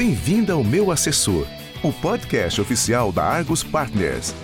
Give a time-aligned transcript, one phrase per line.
[0.00, 1.46] Bem-vinda ao Meu Assessor,
[1.84, 4.34] o podcast oficial da Argos Partners.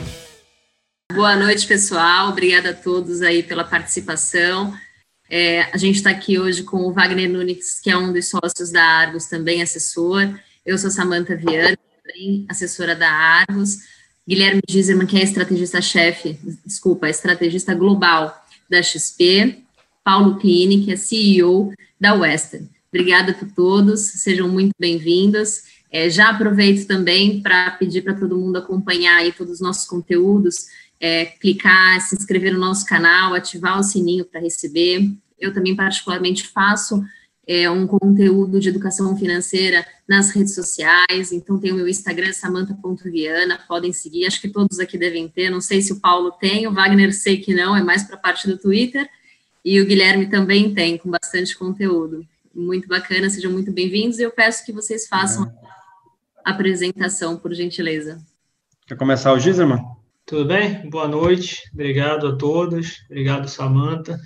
[1.11, 2.29] Boa noite, pessoal.
[2.29, 4.75] Obrigada a todos aí pela participação.
[5.31, 8.71] É, a gente está aqui hoje com o Wagner Nunes, que é um dos sócios
[8.71, 10.39] da Argos, também assessor.
[10.67, 13.79] Eu sou Samantha Viana, também assessora da Argos.
[14.29, 19.63] Guilherme Giserman, que é estrategista-chefe, desculpa, estrategista global da XP.
[20.05, 22.76] Paulo Clini, que é CEO da Western.
[22.97, 25.65] Obrigada por todos, sejam muito bem-vindos.
[25.93, 30.69] É, já aproveito também para pedir para todo mundo acompanhar aí todos os nossos conteúdos,
[30.99, 35.11] é, clicar, se inscrever no nosso canal, ativar o sininho para receber.
[35.39, 37.05] Eu também, particularmente, faço
[37.47, 43.61] é, um conteúdo de educação financeira nas redes sociais, então tem o meu Instagram, samanta.viana,
[43.69, 46.73] podem seguir, acho que todos aqui devem ter, não sei se o Paulo tem, o
[46.73, 49.07] Wagner sei que não, é mais para a parte do Twitter,
[49.63, 54.19] e o Guilherme também tem, com bastante conteúdo muito bacana, sejam muito bem-vindos.
[54.19, 55.53] e Eu peço que vocês façam
[56.45, 58.19] a apresentação, por gentileza.
[58.87, 59.85] Quer começar o Giserman?
[60.25, 60.89] Tudo bem?
[60.89, 64.19] Boa noite, obrigado a todos, obrigado, Samanta,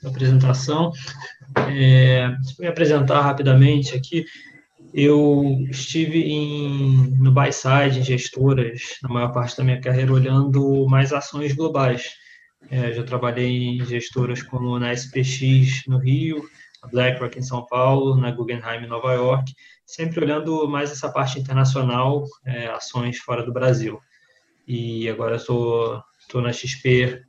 [0.00, 0.92] pela apresentação.
[1.56, 4.26] É, vou me apresentar rapidamente aqui.
[4.92, 10.86] Eu estive em, no buy side, em gestoras, na maior parte da minha carreira, olhando
[10.86, 12.10] mais ações globais.
[12.70, 16.44] É, já trabalhei em gestoras como na SPX no Rio,
[16.88, 19.52] BlackRock em São Paulo, na Guggenheim em Nova York,
[19.84, 23.98] sempre olhando mais essa parte internacional, é, ações fora do Brasil.
[24.66, 26.02] E agora estou
[26.34, 27.20] na XP,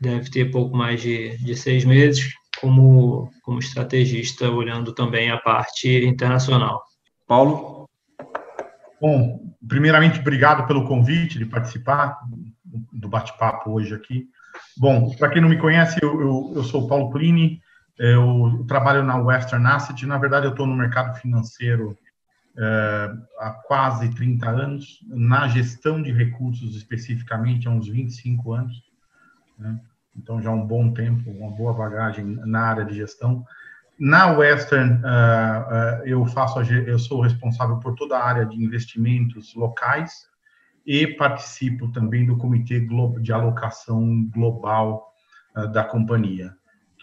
[0.00, 5.88] deve ter pouco mais de, de seis meses, como, como estrategista, olhando também a parte
[6.04, 6.82] internacional.
[7.26, 7.88] Paulo?
[9.00, 12.18] Bom, primeiramente, obrigado pelo convite de participar
[12.92, 14.26] do bate-papo hoje aqui.
[14.76, 17.60] Bom, para quem não me conhece, eu, eu, eu sou o Paulo Plini,
[18.00, 21.98] eu trabalho na Western Asset, na verdade eu estou no mercado financeiro
[22.56, 28.82] é, há quase 30 anos, na gestão de recursos especificamente há uns 25 anos,
[29.58, 29.78] né?
[30.16, 33.44] então já um bom tempo, uma boa bagagem na área de gestão.
[33.98, 38.56] Na Western, uh, uh, eu faço, a, eu sou responsável por toda a área de
[38.56, 40.26] investimentos locais
[40.86, 42.80] e participo também do comitê
[43.20, 45.12] de alocação global
[45.54, 46.58] uh, da companhia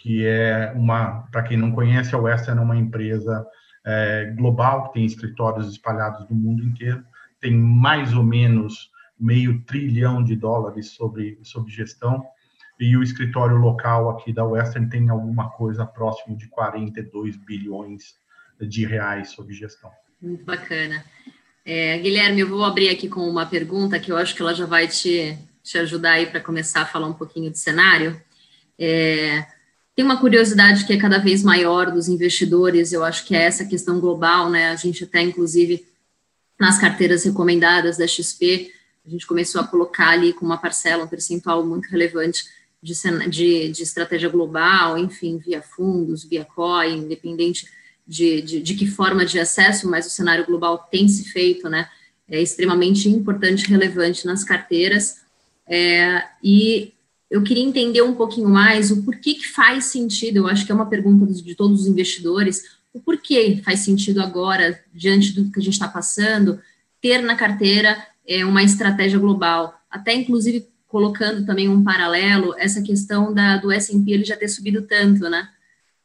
[0.08, 3.46] que é uma, para quem não conhece, a Western é uma empresa
[3.86, 7.04] é, global, que tem escritórios espalhados no mundo inteiro,
[7.42, 12.24] tem mais ou menos meio trilhão de dólares sobre, sobre gestão,
[12.80, 18.16] e o escritório local aqui da Western tem alguma coisa próximo de 42 bilhões
[18.62, 19.92] de reais sob gestão.
[20.22, 21.04] Muito bacana.
[21.66, 24.66] É, Guilherme, eu vou abrir aqui com uma pergunta que eu acho que ela já
[24.66, 28.22] vai te, te ajudar aí para começar a falar um pouquinho de cenário.
[28.80, 29.57] É,
[29.98, 33.66] tem uma curiosidade que é cada vez maior dos investidores, eu acho que é essa
[33.66, 34.70] questão global, né?
[34.70, 35.88] A gente até, inclusive,
[36.60, 38.72] nas carteiras recomendadas da XP,
[39.04, 42.44] a gente começou a colocar ali com uma parcela, um percentual muito relevante
[42.80, 42.94] de,
[43.28, 47.68] de, de estratégia global, enfim, via fundos, via COI, independente
[48.08, 51.90] de, de, de, que forma de acesso, mas o cenário global tem se feito, né?
[52.30, 55.22] É extremamente importante relevante nas carteiras.
[55.68, 56.94] É, e
[57.30, 60.76] eu queria entender um pouquinho mais o porquê que faz sentido, eu acho que é
[60.76, 65.64] uma pergunta de todos os investidores, o porquê faz sentido agora, diante do que a
[65.64, 66.60] gente está passando,
[67.02, 73.34] ter na carteira é, uma estratégia global, até inclusive colocando também um paralelo, essa questão
[73.34, 75.50] da, do S&P ele já ter subido tanto, né?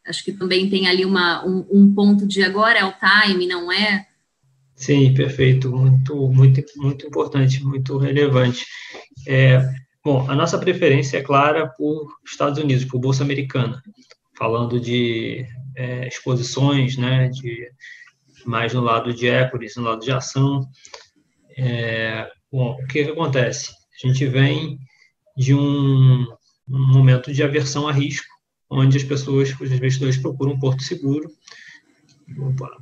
[0.05, 3.71] Acho que também tem ali uma, um, um ponto de agora é o time, não
[3.71, 4.06] é?
[4.75, 8.66] Sim, perfeito, muito, muito, muito importante, muito relevante.
[9.28, 9.62] É,
[10.04, 13.80] Bom, a nossa preferência é clara por Estados Unidos, por Bolsa Americana,
[14.36, 15.46] falando de
[15.76, 17.70] é, exposições, né, de
[18.44, 20.68] mais no lado de equities, no lado de ação.
[21.56, 23.70] É, bom, o que, que acontece?
[24.02, 24.76] A gente vem
[25.36, 26.26] de um,
[26.69, 28.26] um momento de aversão a risco,
[28.69, 31.30] onde as pessoas, os investidores procuram um porto seguro,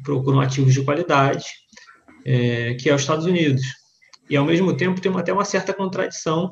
[0.03, 1.45] procuram ativos de qualidade,
[2.25, 3.61] é, que é os Estados Unidos.
[4.31, 6.51] E, ao mesmo tempo, tem até uma certa contradição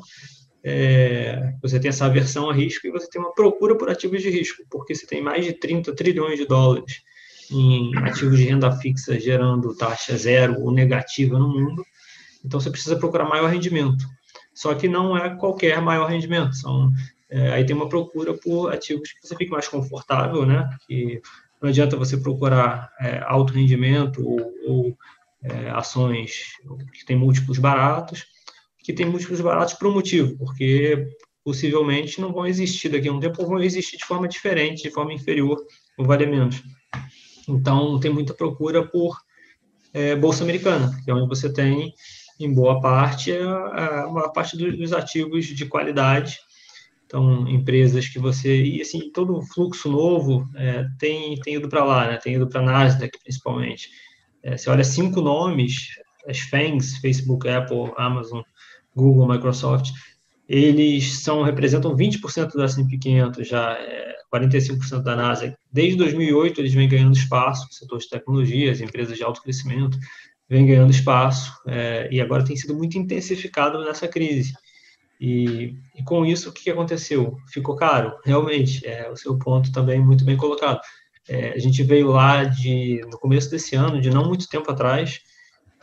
[0.70, 4.28] é, você tem essa aversão a risco e você tem uma procura por ativos de
[4.28, 7.02] risco, porque você tem mais de 30 trilhões de dólares
[7.50, 11.82] em ativos de renda fixa gerando taxa zero ou negativa no mundo.
[12.44, 14.04] Então você precisa procurar maior rendimento.
[14.52, 16.54] Só que não é qualquer maior rendimento.
[16.54, 16.90] São,
[17.30, 20.68] é, aí tem uma procura por ativos que você fique mais confortável, né?
[20.86, 21.22] Que
[21.62, 24.98] não adianta você procurar é, alto rendimento ou, ou
[25.42, 26.52] é, ações
[26.92, 28.26] que têm múltiplos baratos
[28.88, 31.06] que tem múltiplos baratos por um motivo, porque
[31.44, 34.90] possivelmente não vão existir daqui a um tempo, ou vão existir de forma diferente, de
[34.90, 35.62] forma inferior,
[35.98, 36.62] ou vale menos.
[37.46, 39.14] Então, tem muita procura por
[39.92, 41.92] é, Bolsa Americana, que é onde você tem,
[42.40, 46.38] em boa parte, a, a maior parte dos ativos de qualidade.
[47.04, 48.62] Então, empresas que você.
[48.62, 52.16] E, assim, todo o fluxo novo é, tem, tem ido para lá, né?
[52.16, 53.90] tem ido para a Nasdaq, principalmente.
[54.42, 55.88] É, você olha cinco nomes,
[56.26, 58.40] as FANGs, Facebook, Apple, Amazon,
[58.98, 59.90] Google, Microsoft,
[60.48, 65.54] eles são representam 20% do S&P 500 já, é, 45% da Nasdaq.
[65.70, 69.98] Desde 2008 eles vêm ganhando espaço, setor de tecnologia, as empresas de alto crescimento
[70.48, 74.54] vêm ganhando espaço é, e agora tem sido muito intensificado nessa crise.
[75.20, 77.36] E, e, com isso, o que aconteceu?
[77.52, 80.80] Ficou caro, realmente, é o seu ponto também muito bem colocado.
[81.28, 85.20] É, a gente veio lá de, no começo desse ano, de não muito tempo atrás,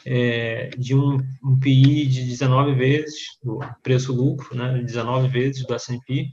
[0.06, 6.30] é, de um, um PI de 19 vezes, do preço-lucro, né, 19 vezes do S&P,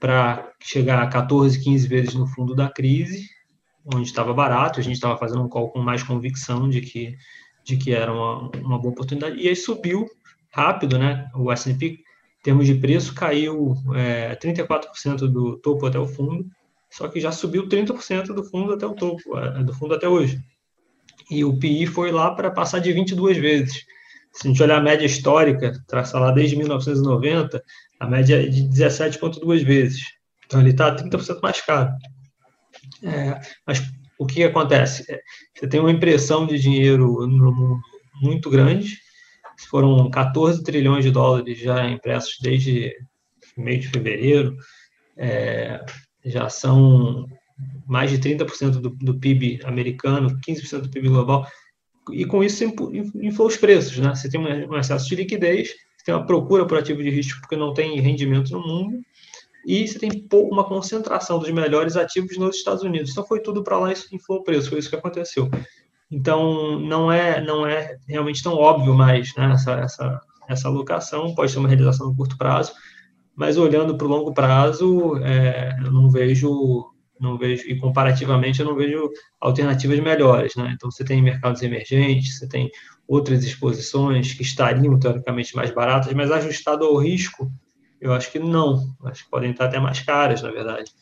[0.00, 3.28] para chegar a 14, 15 vezes no fundo da crise,
[3.84, 7.16] onde estava barato, a gente estava fazendo um call com mais convicção de que,
[7.64, 10.06] de que era uma, uma boa oportunidade, e aí subiu
[10.52, 16.08] rápido, né, o S&P, em termos de preço, caiu é, 34% do topo até o
[16.08, 16.44] fundo,
[16.90, 20.40] só que já subiu 30% do fundo até o topo, é, do fundo até hoje.
[21.30, 23.84] E o PI foi lá para passar de 22 vezes.
[24.32, 27.62] Se a gente olhar a média histórica, traçar lá desde 1990,
[28.00, 30.02] a média é de 17,2 vezes.
[30.46, 31.92] Então ele está 30% mais caro.
[33.02, 33.82] É, mas
[34.18, 35.04] o que acontece?
[35.10, 35.20] É,
[35.54, 37.80] você tem uma impressão de dinheiro no mundo
[38.20, 38.98] muito grande.
[39.68, 42.92] Foram 14 trilhões de dólares já impressos desde
[43.56, 44.56] meio de fevereiro.
[45.16, 45.84] É,
[46.24, 47.26] já são
[47.86, 51.46] mais de 30% do, do PIB americano, 15% do PIB global,
[52.12, 54.14] e com isso inflou os preços, né?
[54.14, 57.56] Você tem um excesso de liquidez, você tem uma procura por ativo de risco porque
[57.56, 59.00] não tem rendimento no mundo,
[59.66, 63.10] e você tem uma concentração dos melhores ativos nos Estados Unidos.
[63.10, 65.50] Então foi tudo para lá e inflou o preço, foi isso que aconteceu.
[66.10, 71.52] Então não é não é realmente tão óbvio mais né, essa, essa, essa alocação, pode
[71.52, 72.72] ser uma realização no curto prazo,
[73.36, 76.89] mas olhando para o longo prazo, é, eu não vejo,
[77.20, 80.72] não vejo, e comparativamente eu não vejo alternativas melhores, né?
[80.74, 82.70] Então você tem mercados emergentes, você tem
[83.06, 87.50] outras exposições que estariam teoricamente mais baratas, mas ajustado ao risco,
[88.00, 90.92] eu acho que não, acho que podem estar até mais caras, na verdade.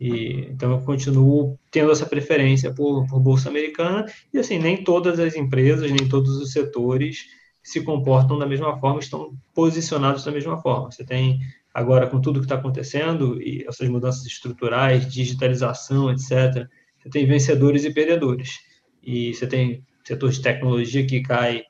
[0.00, 5.18] E, então eu continuo tendo essa preferência por, por bolsa americana e assim nem todas
[5.18, 7.26] as empresas nem todos os setores
[7.60, 11.40] se comportam da mesma forma estão posicionados da mesma forma você tem
[11.72, 16.66] agora com tudo que está acontecendo e essas mudanças estruturais, digitalização, etc.,
[16.98, 18.58] você tem vencedores e perdedores.
[19.02, 21.62] E você tem setor de tecnologia que cai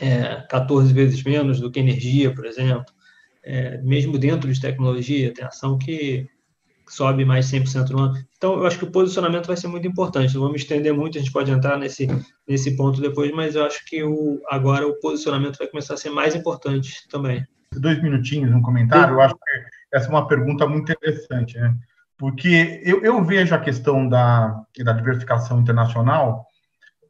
[0.00, 2.86] é, 14 vezes menos do que energia, por exemplo.
[3.44, 6.26] É, mesmo dentro de tecnologia, tem ação que
[6.88, 8.26] sobe mais 100% no ano.
[8.36, 10.34] Então, eu acho que o posicionamento vai ser muito importante.
[10.34, 12.06] Não vamos estender muito, a gente pode entrar nesse,
[12.46, 16.10] nesse ponto depois, mas eu acho que o, agora o posicionamento vai começar a ser
[16.10, 17.46] mais importante também
[17.80, 19.14] dois minutinhos um comentário.
[19.14, 21.76] Eu acho que essa é uma pergunta muito interessante, né?
[22.16, 26.46] Porque eu, eu vejo a questão da, da diversificação internacional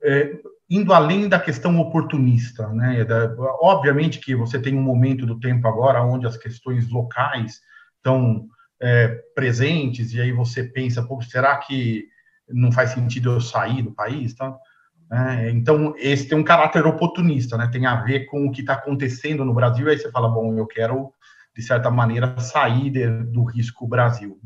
[0.02, 0.32] é,
[0.68, 3.04] indo além da questão oportunista, né?
[3.04, 7.60] Da, obviamente que você tem um momento do tempo agora onde as questões locais
[7.96, 8.46] estão
[8.80, 12.08] é, presentes e aí você pensa, será que
[12.48, 14.56] não faz sentido eu sair do país, tá?
[15.12, 15.50] Né?
[15.50, 17.68] Então, esse tem um caráter oportunista, né?
[17.70, 20.66] tem a ver com o que está acontecendo no Brasil, aí você fala, bom, eu
[20.66, 21.12] quero,
[21.54, 24.40] de certa maneira, sair de, do risco Brasil.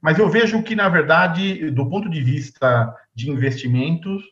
[0.00, 4.22] Mas eu vejo que, na verdade, do ponto de vista de investimentos,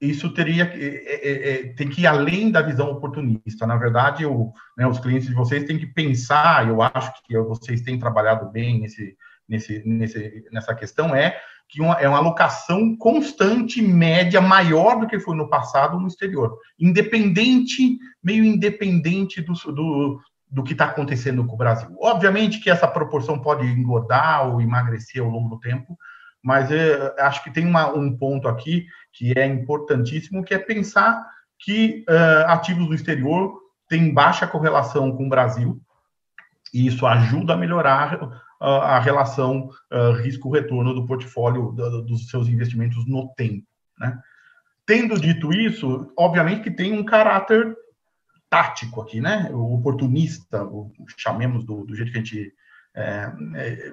[0.00, 3.66] isso teria é, é, é, tem que ir além da visão oportunista.
[3.66, 4.24] Na verdade,
[4.74, 8.80] né, os clientes de vocês têm que pensar, eu acho que vocês têm trabalhado bem
[8.80, 9.14] nesse,
[9.46, 11.38] nesse, nesse, nessa questão, é
[11.74, 16.56] que uma, é uma alocação constante, média, maior do que foi no passado no exterior.
[16.78, 21.88] Independente, meio independente do, do, do que está acontecendo com o Brasil.
[22.00, 25.98] Obviamente que essa proporção pode engordar ou emagrecer ao longo do tempo,
[26.40, 31.26] mas é, acho que tem uma, um ponto aqui que é importantíssimo, que é pensar
[31.58, 33.52] que uh, ativos do exterior
[33.88, 35.80] têm baixa correlação com o Brasil,
[36.72, 39.68] e isso ajuda a melhorar a relação
[40.22, 43.66] risco-retorno do portfólio dos seus investimentos no tempo.
[43.98, 44.18] Né?
[44.86, 47.76] Tendo dito isso, obviamente que tem um caráter
[48.50, 49.50] tático aqui, né?
[49.52, 52.52] O oportunista, o, chamemos do, do, jeito que a gente
[52.94, 53.92] é, é,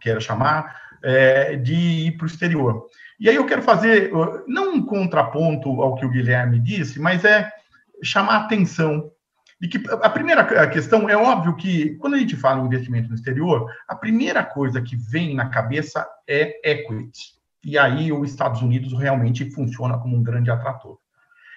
[0.00, 2.86] quer chamar, é, de ir para o exterior.
[3.18, 4.10] E aí eu quero fazer,
[4.46, 7.52] não um contraponto ao que o Guilherme disse, mas é
[8.02, 9.10] chamar atenção
[9.60, 13.14] e que a primeira questão é óbvio que quando a gente fala em investimento no
[13.14, 18.98] exterior, a primeira coisa que vem na cabeça é equity, E aí os Estados Unidos
[18.98, 20.98] realmente funciona como um grande atrator.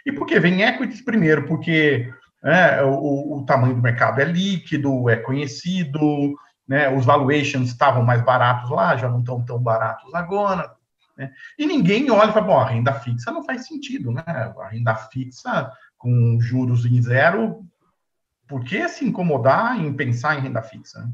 [0.06, 1.46] E por que vem equities primeiro?
[1.46, 6.36] Porque é, o, o, tamanho do mercado é líquido, é conhecido,
[6.68, 10.76] né, os valuations estavam mais baratos lá, já não estão tão baratos agora.
[11.18, 11.32] Né?
[11.58, 14.24] E ninguém olha e fala, bom, a renda fixa não faz sentido, né?
[14.26, 17.64] A renda fixa com juros em zero,
[18.48, 21.10] por que se incomodar em pensar em renda fixa?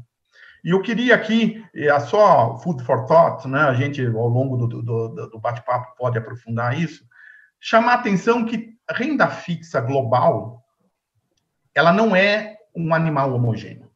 [0.64, 3.60] E eu queria aqui, é só food for thought, né?
[3.60, 7.02] A gente, ao longo do, do, do bate-papo, pode aprofundar isso,
[7.58, 10.62] chamar a atenção que renda fixa global,
[11.74, 13.90] ela não é um animal homogêneo.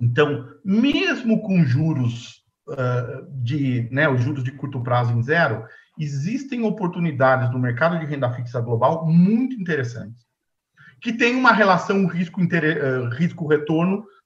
[0.00, 5.64] Então, mesmo com juros uh, de, né, os juros de curto prazo em zero,
[5.98, 10.26] existem oportunidades no mercado de renda fixa global muito interessantes,
[11.02, 13.48] que tem uma relação risco-retorno risco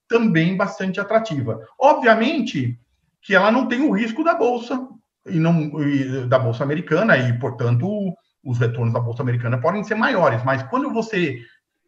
[0.06, 1.58] também bastante atrativa.
[1.80, 2.78] Obviamente
[3.22, 4.86] que ela não tem o risco da bolsa
[5.26, 8.14] e não e da bolsa americana e, portanto,
[8.44, 10.44] os retornos da bolsa americana podem ser maiores.
[10.44, 11.40] Mas quando você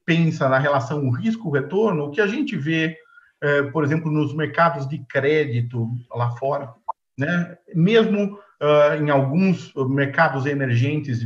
[0.04, 2.97] pensa na relação risco-retorno, o que a gente vê,
[3.42, 6.73] é, por exemplo, nos mercados de crédito lá fora,
[7.16, 7.57] né?
[7.75, 11.21] Mesmo uh, em alguns mercados emergentes,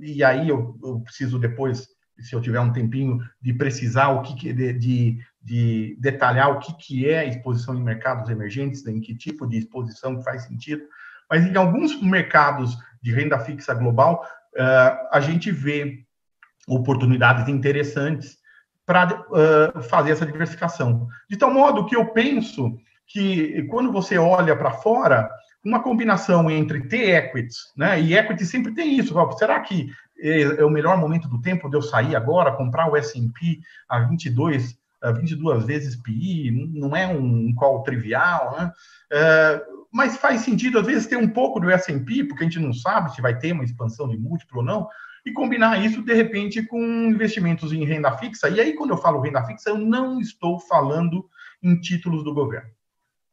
[0.00, 1.88] e aí eu, eu preciso depois
[2.18, 6.72] se eu tiver um tempinho, de precisar o que, de, de, de detalhar o que,
[6.76, 10.82] que é exposição em mercados emergentes, em que tipo de exposição faz sentido.
[11.28, 16.04] Mas em alguns mercados de renda fixa global, uh, a gente vê
[16.68, 18.38] oportunidades interessantes
[18.86, 21.08] para uh, fazer essa diversificação.
[21.28, 25.30] De tal modo que eu penso que quando você olha para fora,
[25.64, 28.00] uma combinação entre ter equities, né?
[28.00, 29.14] E equity sempre tem isso.
[29.38, 32.96] Será que é, é o melhor momento do tempo de eu sair agora, comprar o
[32.96, 38.72] S&P a 22, a 22 vezes PI, não é um call trivial, né?
[39.12, 39.62] É,
[39.92, 43.14] mas faz sentido, às vezes, ter um pouco do S&P, porque a gente não sabe
[43.14, 44.88] se vai ter uma expansão de múltiplo ou não,
[45.24, 48.48] e combinar isso, de repente, com investimentos em renda fixa.
[48.48, 51.28] E aí, quando eu falo renda fixa, eu não estou falando
[51.62, 52.70] em títulos do governo.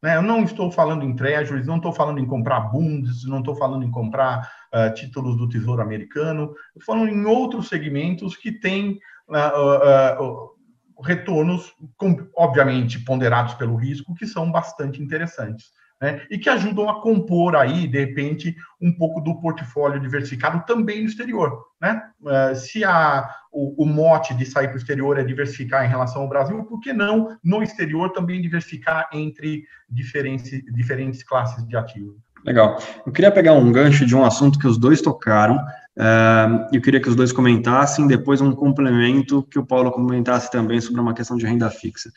[0.02, 0.16] Né?
[0.16, 3.84] Eu não estou falando em treasuries, não estou falando em comprar bunds, não estou falando
[3.84, 10.22] em comprar uh, títulos do Tesouro Americano, estou falando em outros segmentos que têm uh,
[10.22, 16.22] uh, retornos, com, obviamente, ponderados pelo risco, que são bastante interessantes né?
[16.30, 21.08] e que ajudam a compor aí, de repente, um pouco do portfólio diversificado também no
[21.08, 21.66] exterior.
[21.80, 22.02] Né?
[22.20, 26.22] Uh, se a, o, o, mote de sair para o exterior é diversificar em relação
[26.22, 32.16] ao Brasil, por que não no exterior também diversificar entre diferentes, diferentes classes de ativos?
[32.44, 32.78] Legal.
[33.06, 37.00] Eu queria pegar um gancho de um assunto que os dois tocaram, uh, eu queria
[37.00, 41.36] que os dois comentassem, depois um complemento que o Paulo comentasse também sobre uma questão
[41.36, 42.10] de renda fixa.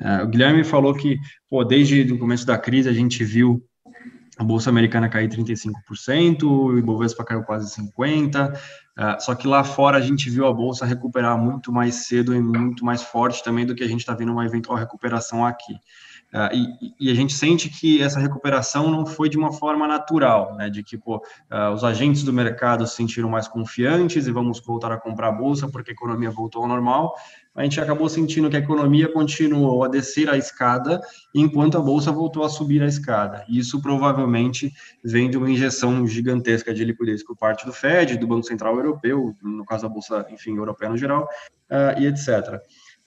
[0.00, 3.62] Uh, o Guilherme falou que, pô, desde o começo da crise a gente viu
[4.38, 9.98] a Bolsa Americana cair 35%, o Ibovespa caiu quase 50%, uh, só que lá fora
[9.98, 13.74] a gente viu a Bolsa recuperar muito mais cedo e muito mais forte também do
[13.74, 15.74] que a gente está vendo uma eventual recuperação aqui.
[16.32, 20.54] Uh, e, e, a gente sente que essa recuperação não foi de uma forma natural,
[20.54, 20.70] né?
[20.70, 24.92] De que pô, uh, os agentes do mercado se sentiram mais confiantes e vamos voltar
[24.92, 27.14] a comprar a bolsa porque a economia voltou ao normal.
[27.52, 31.00] A gente acabou sentindo que a economia continuou a descer a escada
[31.34, 33.44] enquanto a bolsa voltou a subir a escada.
[33.48, 34.72] Isso provavelmente
[35.04, 39.34] vem de uma injeção gigantesca de liquidez por parte do Fed, do Banco Central Europeu,
[39.42, 41.28] no caso da bolsa, enfim, europeia no geral,
[41.70, 42.60] uh, e etc.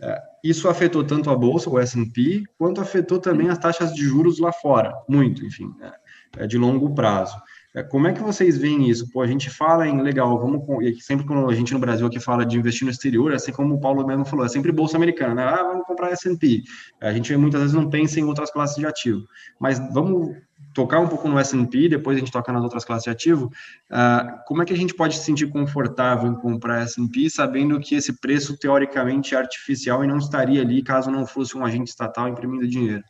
[0.03, 4.37] É, isso afetou tanto a bolsa, o S&P, quanto afetou também as taxas de juros
[4.37, 5.93] lá fora, muito, enfim, né,
[6.37, 7.37] é, de longo prazo.
[7.73, 9.09] É, como é que vocês veem isso?
[9.11, 12.19] Pô, a gente fala em legal, vamos e sempre quando a gente no Brasil aqui
[12.19, 15.35] fala de investir no exterior, assim como o Paulo mesmo falou, é sempre bolsa americana,
[15.35, 15.43] né?
[15.43, 16.61] Ah, vamos comprar S&P.
[17.01, 19.23] A gente muitas vezes não pensa em outras classes de ativo,
[19.59, 20.35] mas vamos
[20.73, 23.51] tocar um pouco no S&P, depois a gente toca nas outras classes de ativo,
[23.91, 27.95] uh, como é que a gente pode se sentir confortável em comprar S&P, sabendo que
[27.95, 32.27] esse preço teoricamente é artificial e não estaria ali caso não fosse um agente estatal
[32.27, 33.03] imprimindo dinheiro?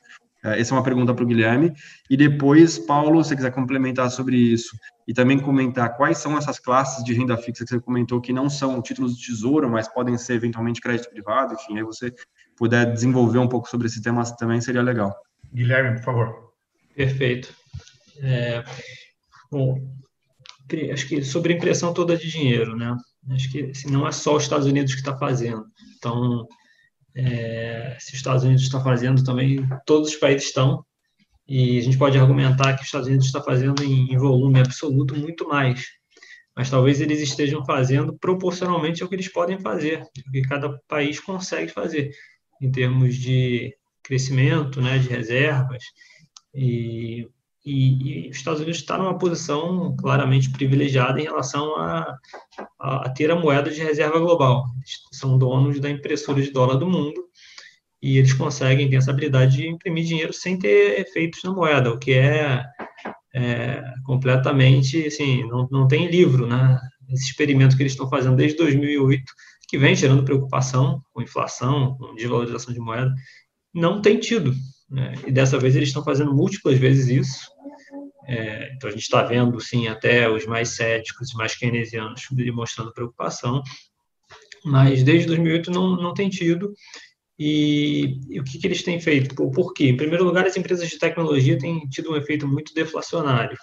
[0.43, 1.73] Uh, essa é uma pergunta para o Guilherme.
[2.09, 4.75] E depois, Paulo, se você quiser complementar sobre isso
[5.07, 8.49] e também comentar quais são essas classes de renda fixa que você comentou que não
[8.49, 12.13] são títulos de tesouro, mas podem ser eventualmente crédito privado, enfim, aí você
[12.57, 15.13] puder desenvolver um pouco sobre esse tema também seria legal.
[15.53, 16.52] Guilherme, por favor.
[16.95, 17.53] Perfeito.
[18.21, 18.63] É,
[19.51, 19.77] bom,
[20.91, 22.95] acho que sobre a impressão toda de dinheiro, né?
[23.31, 25.65] Acho que assim, não é só os Estados Unidos que está fazendo.
[25.97, 26.47] Então,
[27.15, 30.85] é, se os Estados Unidos está fazendo, também todos os países estão.
[31.47, 35.15] E a gente pode argumentar que os Estados Unidos está fazendo em, em volume absoluto
[35.15, 35.85] muito mais.
[36.55, 41.19] Mas talvez eles estejam fazendo proporcionalmente ao que eles podem fazer, o que cada país
[41.19, 42.11] consegue fazer,
[42.61, 45.83] em termos de crescimento, né, de reservas,
[46.53, 47.27] e
[47.65, 52.17] e, e, os Estados Unidos está numa posição claramente privilegiada em relação a,
[52.79, 54.65] a, a, ter a moeda de reserva global.
[54.77, 57.23] Eles são donos da impressora de dólar do mundo
[58.01, 61.97] e eles conseguem ter essa habilidade de imprimir dinheiro sem ter efeitos na moeda, o
[61.97, 62.61] que é,
[63.33, 66.77] é completamente, assim, não, não tem livro, né?
[67.09, 69.23] Esse experimento que eles estão fazendo desde 2008,
[69.69, 73.13] que vem gerando preocupação com inflação, com desvalorização de moeda,
[73.73, 74.53] não tem tido.
[74.93, 75.15] Né?
[75.25, 77.51] E dessa vez eles estão fazendo múltiplas vezes isso.
[78.27, 82.93] É, então a gente está vendo, sim, até os mais céticos, os mais keynesianos demonstrando
[82.93, 83.61] preocupação,
[84.63, 86.71] mas desde 2008 não, não tem tido.
[87.37, 89.33] E, e o que, que, eles têm feito?
[89.33, 89.89] Por, por quê?
[89.89, 93.57] Em primeiro lugar, as empresas de tecnologia têm tido um efeito muito deflacionário.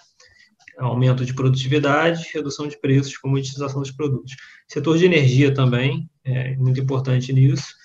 [0.77, 4.35] Aumento de produtividade, redução de preços, comoditização dos produtos.
[4.67, 7.80] Setor de energia também é muito importante nisso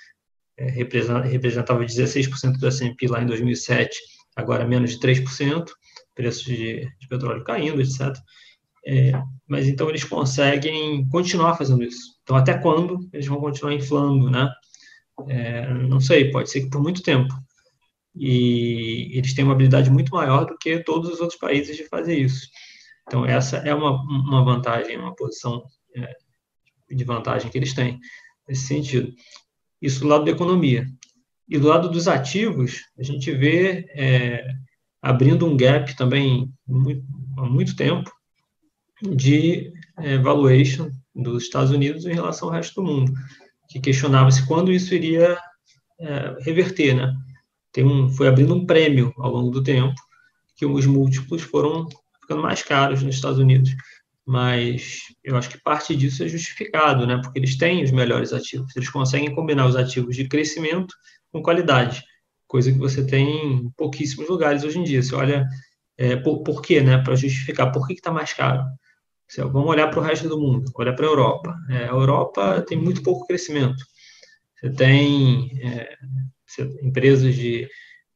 [0.58, 3.98] é, representava 16% do S&P lá em 2007,
[4.34, 5.66] agora menos de 3%,
[6.14, 8.14] preços de, de petróleo caindo, etc.
[8.86, 9.12] É,
[9.48, 12.16] mas então eles conseguem continuar fazendo isso.
[12.22, 14.48] Então, até quando eles vão continuar inflando, né?
[15.28, 17.34] É, não sei, pode ser que por muito tempo.
[18.14, 22.16] E eles têm uma habilidade muito maior do que todos os outros países de fazer
[22.18, 22.48] isso.
[23.06, 26.14] Então, essa é uma, uma vantagem, uma posição é,
[26.90, 27.98] de vantagem que eles têm
[28.48, 29.12] nesse sentido.
[29.80, 30.87] Isso do lado da economia.
[31.49, 34.45] E do lado dos ativos, a gente vê é,
[35.00, 37.04] abrindo um gap também muito,
[37.38, 38.11] há muito tempo
[39.02, 43.12] de é, valuation dos Estados Unidos em relação ao resto do mundo,
[43.68, 45.38] que questionava-se quando isso iria
[46.00, 47.14] é, reverter, né?
[47.73, 49.95] Tem um, foi abrindo um prêmio ao longo do tempo,
[50.56, 51.87] que os múltiplos foram
[52.21, 53.71] ficando mais caros nos Estados Unidos
[54.26, 57.21] mas eu acho que parte disso é justificado, né?
[57.23, 60.92] Porque eles têm os melhores ativos, eles conseguem combinar os ativos de crescimento
[61.30, 62.02] com qualidade,
[62.49, 65.00] coisa que você tem em pouquíssimos lugares hoje em dia.
[65.00, 65.47] Você olha,
[65.97, 66.99] é, por, por quê, né?
[66.99, 68.64] Para justificar por que está mais caro.
[69.28, 71.56] Você, vamos olhar para o resto do mundo, olhar para a Europa.
[71.71, 73.84] É, a Europa tem muito pouco crescimento.
[74.58, 75.97] Você tem é,
[76.82, 77.69] empresas de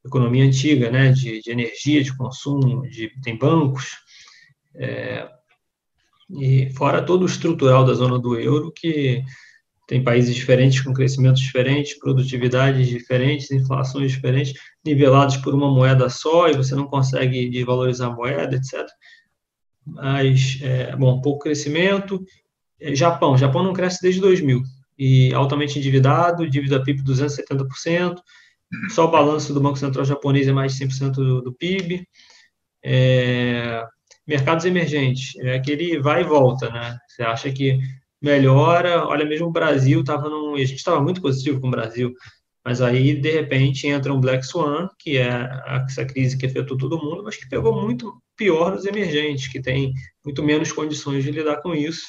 [0.05, 1.13] economia antiga, né?
[1.13, 3.95] De, de energia, de consumo, de, tem bancos.
[4.75, 5.29] É,
[6.39, 9.23] e fora todo o estrutural da zona do euro, que
[9.87, 14.53] tem países diferentes com crescimentos diferentes, produtividades diferentes, inflações diferentes,
[14.85, 18.87] nivelados por uma moeda só e você não consegue desvalorizar a moeda, etc.
[19.85, 22.23] Mas, é, bom, pouco crescimento.
[22.79, 24.61] É, Japão, Japão não cresce desde 2000
[24.97, 28.15] e altamente endividado, dívida PIB 270%,
[28.89, 32.07] só o balanço do Banco Central japonês é mais de 100% do, do PIB.
[32.83, 33.83] É,
[34.27, 36.97] mercados emergentes, é aquele vai e volta, né?
[37.07, 37.79] Você acha que
[38.21, 40.55] melhora, olha, mesmo o Brasil estava num.
[40.55, 42.13] A gente estava muito positivo com o Brasil,
[42.63, 45.49] mas aí, de repente, entra um Black Swan, que é
[45.87, 49.91] essa crise que afetou todo mundo, mas que pegou muito pior nos emergentes, que tem
[50.23, 52.05] muito menos condições de lidar com isso.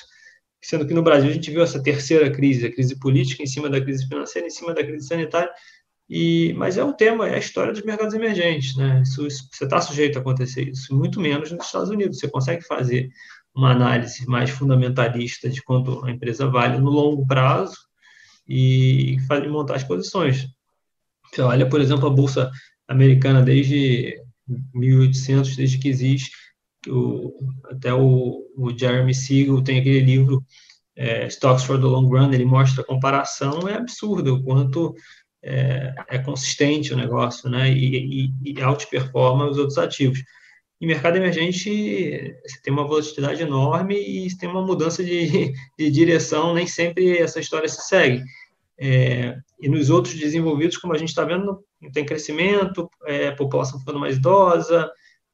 [0.63, 3.69] Sendo que no Brasil a gente viu essa terceira crise, a crise política em cima
[3.69, 5.51] da crise financeira, em cima da crise sanitária,
[6.09, 9.03] e, mas é o tema, é a história dos mercados emergentes, né?
[9.03, 12.19] Isso, isso você está sujeito a acontecer isso, muito menos nos Estados Unidos.
[12.19, 13.09] Você consegue fazer
[13.55, 17.77] uma análise mais fundamentalista de quanto a empresa vale no longo prazo
[18.49, 20.49] e fazer, montar as posições.
[21.31, 22.51] Você olha, por exemplo, a Bolsa
[22.89, 24.21] Americana desde
[24.75, 26.31] 1800, desde que existe,
[26.89, 27.33] o,
[27.71, 30.45] até o, o, Jeremy Siegel tem aquele livro
[30.97, 34.95] é, Stocks for the Long Run, ele mostra a comparação, é absurdo o quanto
[35.43, 37.71] é, é consistente o negócio, né?
[37.71, 40.23] E, e, e outperforma os outros ativos.
[40.81, 41.71] Em mercado emergente,
[42.45, 47.41] você tem uma volatilidade enorme e tem uma mudança de, de direção, nem sempre essa
[47.41, 48.23] história se segue.
[48.79, 53.79] É, e nos outros desenvolvidos, como a gente está vendo, não tem crescimento, é, população
[53.79, 54.91] ficando mais idosa,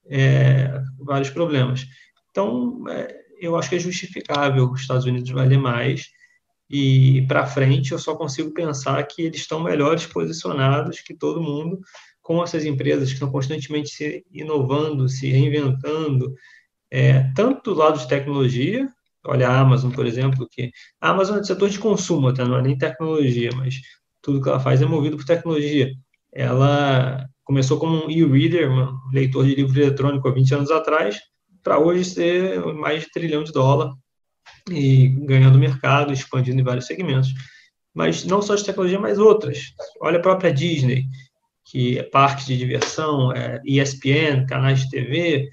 [0.06, 1.86] é, vários problemas.
[2.30, 6.10] Então, é, eu acho que é justificável os Estados Unidos valer mais,
[6.70, 11.80] e para frente eu só consigo pensar que eles estão melhores posicionados que todo mundo
[12.22, 16.34] com essas empresas que estão constantemente se inovando, se reinventando,
[16.90, 18.86] é, tanto do lado de tecnologia,
[19.24, 22.58] olha a Amazon, por exemplo, que a Amazon é do setor de consumo, até não
[22.58, 23.76] é nem tecnologia, mas
[24.20, 25.90] tudo que ela faz é movido por tecnologia.
[26.30, 31.18] Ela começou como um e-reader, um leitor de livro eletrônico há 20 anos atrás,
[31.62, 33.90] para hoje ser mais de trilhão de dólar
[34.70, 37.32] e ganhando mercado, expandindo em vários segmentos.
[37.94, 39.72] Mas não só de tecnologia, mas outras.
[40.00, 41.06] Olha a própria Disney,
[41.64, 45.48] que é parque de diversão, é ESPN, canais de TV,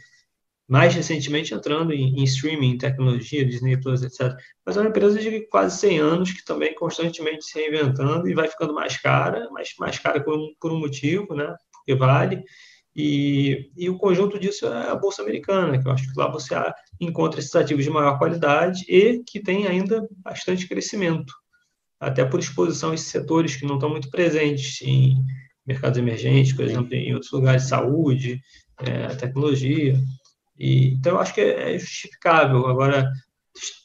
[0.67, 4.35] mais recentemente entrando em, em streaming, tecnologia, Disney Plus, etc.
[4.65, 8.47] Mas é uma empresa de quase 100 anos que também constantemente se reinventando e vai
[8.47, 11.53] ficando mais cara, mas mais cara por um, por um motivo, né?
[11.71, 12.43] Porque vale.
[12.95, 16.55] E, e o conjunto disso é a Bolsa Americana, que eu acho que lá você
[16.99, 21.33] encontra esses ativos de maior qualidade e que tem ainda bastante crescimento,
[21.99, 25.17] até por exposição a esses setores que não estão muito presentes em
[25.67, 28.41] mercados emergentes, por exemplo, em outros lugares de saúde,
[28.79, 29.99] é, tecnologia.
[30.57, 32.67] E, então, eu acho que é, é justificável.
[32.67, 33.11] Agora,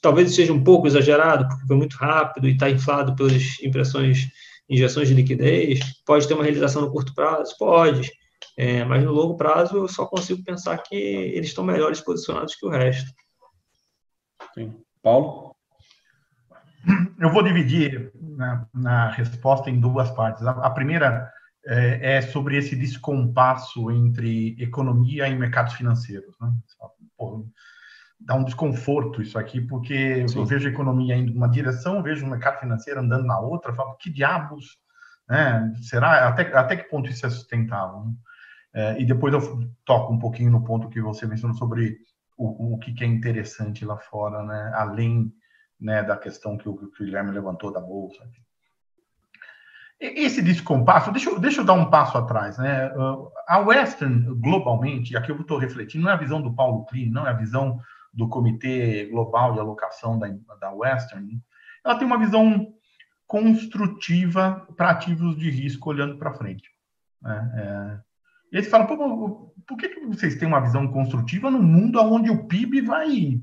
[0.00, 4.28] talvez seja um pouco exagerado, porque foi muito rápido e está inflado pelas impressões,
[4.68, 5.80] injeções de liquidez.
[6.06, 7.56] Pode ter uma realização no curto prazo?
[7.58, 8.19] Pode.
[8.62, 12.66] É, mas no longo prazo eu só consigo pensar que eles estão melhores posicionados que
[12.66, 13.10] o resto.
[14.52, 14.78] Sim.
[15.02, 15.56] Paulo?
[17.18, 20.46] Eu vou dividir na, na resposta em duas partes.
[20.46, 21.32] A, a primeira
[21.64, 26.36] é, é, sobre esse descompasso entre economia e mercados financeiros.
[26.38, 26.52] Né?
[27.16, 27.46] Pô,
[28.20, 30.38] dá um desconforto isso aqui, porque Sim.
[30.38, 33.96] eu vejo a economia indo numa direção, vejo o mercado financeiro andando na outra, falo,
[33.96, 34.76] que diabos,
[35.26, 35.72] né?
[35.80, 36.28] Será?
[36.28, 38.04] Até, até que ponto isso é sustentável?
[38.04, 38.12] Né?
[38.72, 41.98] É, e depois eu toco um pouquinho no ponto que você mencionou sobre
[42.36, 44.72] o, o que, é interessante lá fora, né?
[44.74, 45.32] Além
[45.80, 48.22] né, da questão que o, que o Guilherme levantou da bolsa.
[49.98, 52.90] Esse descompasso, deixa eu, deixa eu dar um passo atrás, né?
[53.46, 57.26] A Western, globalmente, aqui eu estou refletindo, não é a visão do Paulo Klein, não
[57.26, 57.78] é a visão
[58.12, 60.28] do Comitê Global de Alocação da,
[60.58, 61.40] da Western,
[61.84, 62.72] ela tem uma visão
[63.26, 66.70] construtiva para ativos de risco olhando para frente.
[67.22, 67.52] Né?
[67.54, 68.09] É,
[68.52, 72.30] e eles falam, Pô, por que, que vocês têm uma visão construtiva no mundo onde
[72.30, 73.40] o PIB vai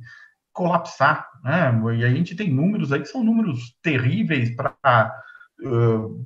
[0.51, 1.27] colapsar?
[1.43, 1.71] Né?
[1.97, 5.13] E a gente tem números aí que são números terríveis para
[5.63, 6.25] uh,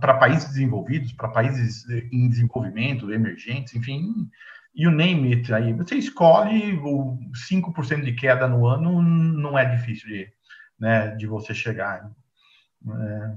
[0.00, 4.28] para países desenvolvidos, para países em desenvolvimento, emergentes, enfim,
[4.74, 5.52] you name it.
[5.52, 7.18] Aí você escolhe o
[7.50, 10.28] 5% de queda no ano, não é difícil de,
[10.78, 12.10] né, de você chegar.
[12.86, 13.36] É,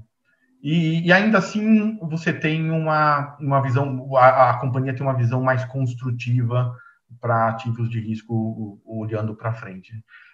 [0.62, 5.42] e, e, ainda assim você tem uma, uma visão, a, a companhia tem uma visão
[5.42, 6.76] mais construtiva
[7.20, 9.92] para ativos de risco olhando para frente.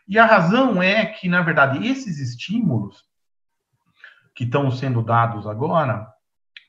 [0.08, 3.06] E a razão é que, na verdade, esses estímulos
[4.36, 6.08] que estão sendo dados agora,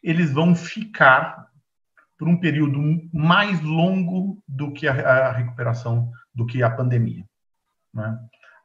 [0.03, 1.49] eles vão ficar
[2.19, 2.81] por um período
[3.13, 4.93] mais longo do que a,
[5.29, 7.25] a recuperação, do que a pandemia.
[7.95, 8.19] Né?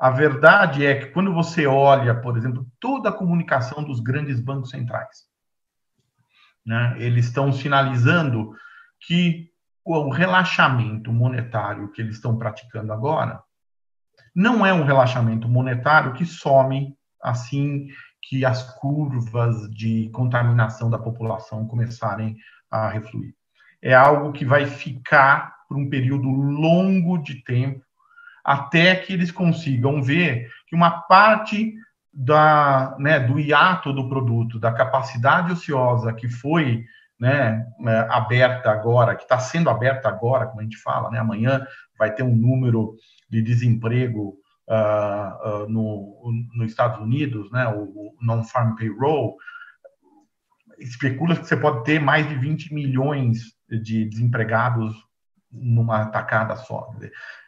[0.04, 4.70] A verdade é que quando você olha, por exemplo, toda a comunicação dos grandes bancos
[4.70, 5.30] centrais,
[6.66, 8.54] né, eles estão sinalizando
[9.00, 9.50] que
[9.82, 13.42] o relaxamento monetário que eles estão praticando agora
[14.36, 17.88] não é um relaxamento monetário que some assim
[18.24, 22.36] que as curvas de contaminação da população começarem
[22.70, 23.34] a refluir.
[23.82, 27.82] É algo que vai ficar por um período longo de tempo
[28.44, 31.74] até que eles consigam ver que uma parte
[32.14, 36.86] da, né, do hiato do produto, da capacidade ociosa que foi
[37.20, 41.66] né, é, aberta agora, que está sendo aberta agora, como a gente fala, né, amanhã
[41.98, 42.96] vai ter um número
[43.30, 44.36] de desemprego
[44.68, 46.22] uh, uh, no,
[46.54, 49.38] nos Estados Unidos, né, o, o non-farm payroll,
[50.78, 54.94] especula que você pode ter mais de 20 milhões de desempregados
[55.52, 56.90] numa tacada só.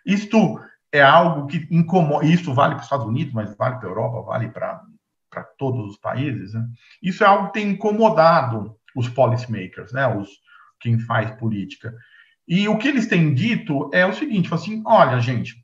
[0.05, 0.59] Isto
[0.95, 4.21] é algo que incomoda, isso vale para os Estados Unidos, mas vale para a Europa,
[4.21, 4.81] vale para
[5.57, 6.53] todos os países.
[6.53, 6.65] Né?
[7.01, 10.07] Isso é algo que tem incomodado os policymakers, né?
[10.07, 10.29] os,
[10.79, 11.93] quem faz política.
[12.47, 15.55] E o que eles têm dito é o seguinte: assim, olha, gente,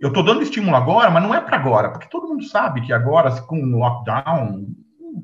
[0.00, 2.92] eu estou dando estímulo agora, mas não é para agora, porque todo mundo sabe que
[2.92, 4.66] agora, com o lockdown,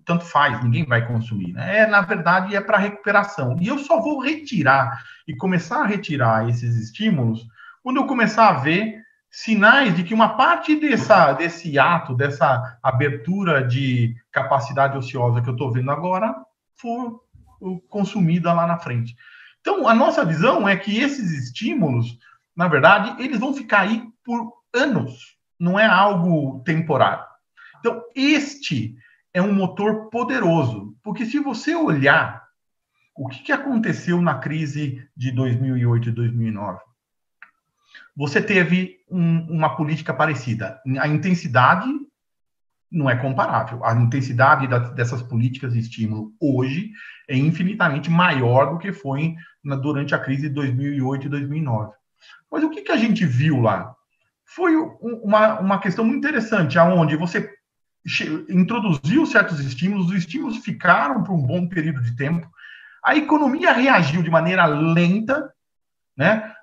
[0.04, 1.52] tanto faz, ninguém vai consumir.
[1.52, 1.80] Né?
[1.80, 3.56] É, na verdade, é para recuperação.
[3.60, 7.46] E eu só vou retirar e começar a retirar esses estímulos
[7.88, 13.66] quando eu começar a ver sinais de que uma parte dessa, desse ato, dessa abertura
[13.66, 16.37] de capacidade ociosa que eu estou vendo agora,
[16.77, 17.24] for
[17.88, 19.16] consumida lá na frente.
[19.62, 22.18] Então, a nossa visão é que esses estímulos,
[22.55, 27.24] na verdade, eles vão ficar aí por anos, não é algo temporário.
[27.81, 28.98] Então, este
[29.33, 32.46] é um motor poderoso, porque se você olhar
[33.16, 36.88] o que, que aconteceu na crise de 2008 e 2009,
[38.16, 40.81] você teve um, uma política parecida.
[41.01, 41.88] A intensidade
[42.90, 43.85] não é comparável.
[43.85, 46.90] A intensidade da, dessas políticas de estímulo hoje
[47.29, 51.92] é infinitamente maior do que foi na, durante a crise de 2008 e 2009.
[52.51, 53.94] Mas o que, que a gente viu lá?
[54.44, 57.53] Foi uma, uma questão muito interessante, aonde você
[58.48, 62.48] introduziu certos estímulos, os estímulos ficaram por um bom período de tempo,
[63.05, 65.53] a economia reagiu de maneira lenta,
[66.16, 66.55] né?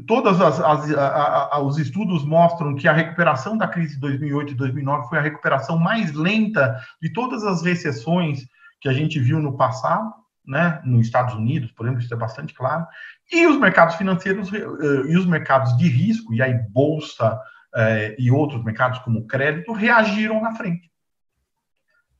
[0.00, 5.08] Todos as, as, os estudos mostram que a recuperação da crise de 2008 e 2009
[5.08, 8.46] foi a recuperação mais lenta de todas as recessões
[8.80, 10.12] que a gente viu no passado.
[10.46, 12.86] né, nos Estados Unidos, por exemplo, isso é bastante claro,
[13.30, 18.30] e os mercados financeiros uh, e os mercados de risco, e aí bolsa uh, e
[18.30, 20.90] outros mercados como crédito, reagiram na frente.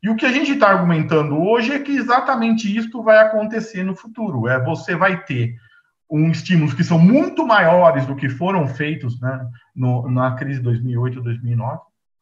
[0.02, 3.94] E o que a gente está argumentando hoje é que exatamente isso vai acontecer no
[3.94, 4.48] futuro.
[4.48, 5.56] É você vai ter
[6.10, 10.64] um estímulos que são muito maiores do que foram feitos né, no, na crise de
[10.64, 11.80] 2008 2009,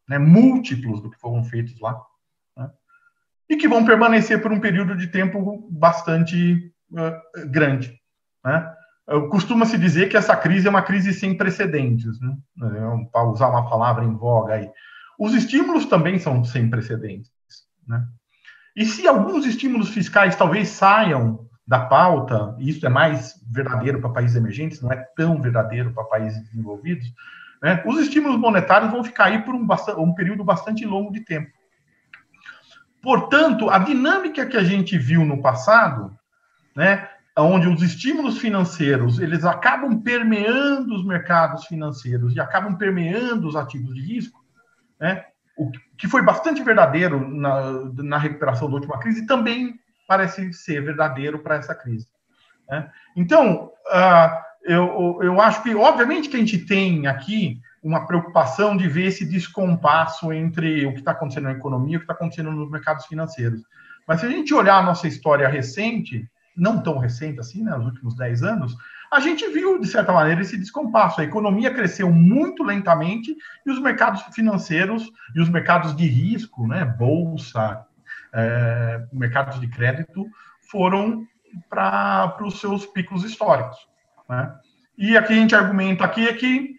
[0.09, 1.99] né, múltiplos do que foram feitos lá,
[2.57, 2.71] né,
[3.49, 7.99] e que vão permanecer por um período de tempo bastante uh, grande.
[8.45, 8.75] Né.
[9.31, 12.37] Costuma-se dizer que essa crise é uma crise sem precedentes, né,
[13.11, 14.71] para usar uma palavra em voga aí.
[15.19, 17.33] Os estímulos também são sem precedentes.
[17.87, 18.07] Né.
[18.77, 24.09] E se alguns estímulos fiscais talvez saiam da pauta, e isso é mais verdadeiro para
[24.09, 27.13] países emergentes, não é tão verdadeiro para países desenvolvidos,
[27.63, 29.67] né, os estímulos monetários vão ficar aí por um,
[29.99, 31.51] um período bastante longo de tempo.
[33.03, 36.17] Portanto, a dinâmica que a gente viu no passado,
[36.75, 43.55] né, onde os estímulos financeiros eles acabam permeando os mercados financeiros e acabam permeando os
[43.55, 44.43] ativos de risco,
[44.99, 45.23] né,
[45.55, 51.39] o que foi bastante verdadeiro na, na recuperação da última crise, também parece ser verdadeiro
[51.41, 52.09] para essa crise.
[52.69, 52.91] Né?
[53.15, 58.89] Então, uh, eu, eu acho que, obviamente, que a gente tem aqui uma preocupação de
[58.89, 62.51] ver esse descompasso entre o que está acontecendo na economia e o que está acontecendo
[62.51, 63.63] nos mercados financeiros.
[64.07, 67.87] Mas se a gente olhar a nossa história recente, não tão recente assim, né, nos
[67.87, 68.77] últimos 10 anos,
[69.13, 71.21] a gente viu, de certa maneira, esse descompasso.
[71.21, 76.85] A economia cresceu muito lentamente e os mercados financeiros e os mercados de risco, né,
[76.85, 77.87] bolsa,
[78.33, 80.27] é, mercados de crédito
[80.71, 81.27] foram
[81.69, 83.77] para os seus picos históricos.
[84.29, 84.55] Né?
[84.97, 86.77] E aqui a gente argumenta aqui é que,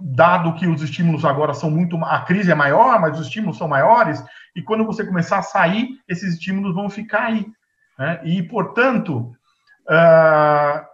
[0.00, 1.96] dado que os estímulos agora são muito...
[2.04, 4.22] A crise é maior, mas os estímulos são maiores,
[4.54, 7.46] e quando você começar a sair, esses estímulos vão ficar aí.
[7.98, 8.20] Né?
[8.24, 9.32] E, portanto,
[9.88, 10.91] uh,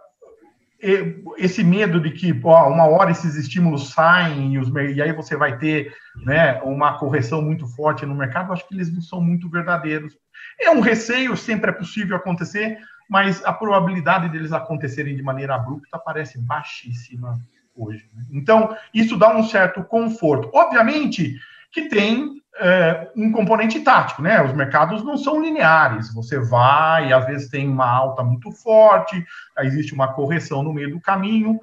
[1.37, 5.35] esse medo de que ó, uma hora esses estímulos saem e, os, e, aí você
[5.35, 9.49] vai ter né, uma correção muito forte no mercado, acho que eles não são muito
[9.49, 10.17] verdadeiros.
[10.59, 12.77] É um receio, sempre é possível acontecer,
[13.09, 17.39] mas a probabilidade deles acontecerem de maneira abrupta parece baixíssima
[17.75, 18.09] hoje.
[18.13, 18.25] Né?
[18.31, 20.49] Então, isso dá um certo conforto.
[20.53, 21.37] Obviamente
[21.71, 24.41] que tem é, um componente tático, né?
[24.43, 26.13] Os mercados não são lineares.
[26.13, 29.23] Você vai, às vezes tem uma alta muito forte,
[29.59, 31.59] existe uma correção no meio do caminho.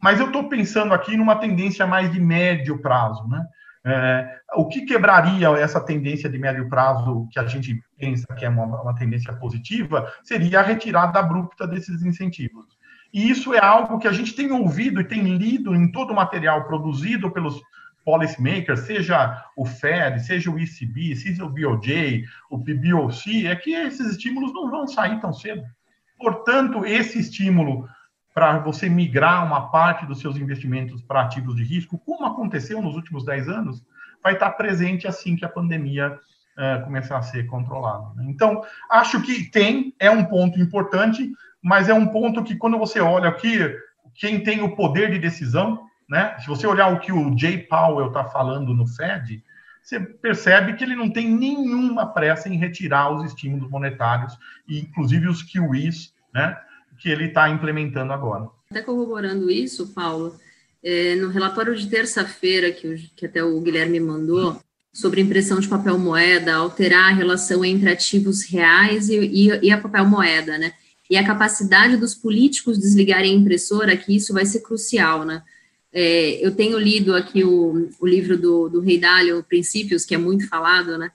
[0.00, 3.44] Mas eu estou pensando aqui numa tendência mais de médio prazo, né?
[3.84, 8.48] É, o que quebraria essa tendência de médio prazo que a gente pensa que é
[8.48, 12.66] uma, uma tendência positiva seria a retirada abrupta desses incentivos.
[13.12, 16.14] E isso é algo que a gente tem ouvido e tem lido em todo o
[16.14, 17.60] material produzido pelos
[18.08, 24.12] policymakers, seja o Fed, seja o ECB, seja o BOJ, o BOC, é que esses
[24.12, 25.62] estímulos não vão sair tão cedo.
[26.16, 27.86] Portanto, esse estímulo
[28.32, 32.96] para você migrar uma parte dos seus investimentos para ativos de risco, como aconteceu nos
[32.96, 33.84] últimos 10 anos,
[34.24, 36.14] vai estar presente assim que a pandemia
[36.56, 38.14] uh, começar a ser controlada.
[38.14, 38.24] Né?
[38.28, 41.30] Então, acho que tem, é um ponto importante,
[41.62, 43.58] mas é um ponto que, quando você olha aqui,
[44.14, 46.36] quem tem o poder de decisão né?
[46.40, 49.42] Se você olhar o que o Jay Powell está falando no Fed,
[49.82, 54.36] você percebe que ele não tem nenhuma pressa em retirar os estímulos monetários,
[54.68, 56.58] inclusive os QEs, né,
[56.98, 58.48] que ele está implementando agora.
[58.70, 60.36] Até corroborando isso, Paulo,
[60.82, 64.60] é, no relatório de terça-feira, que, que até o Guilherme mandou,
[64.92, 69.80] sobre impressão de papel moeda, alterar a relação entre ativos reais e, e, e a
[69.80, 70.72] papel moeda, né?
[71.08, 75.42] E a capacidade dos políticos desligarem a impressora, que isso vai ser crucial, né?
[75.92, 80.18] É, eu tenho lido aqui o, o livro do, do Rei Dalio, Princípios, que é
[80.18, 81.10] muito falado, né?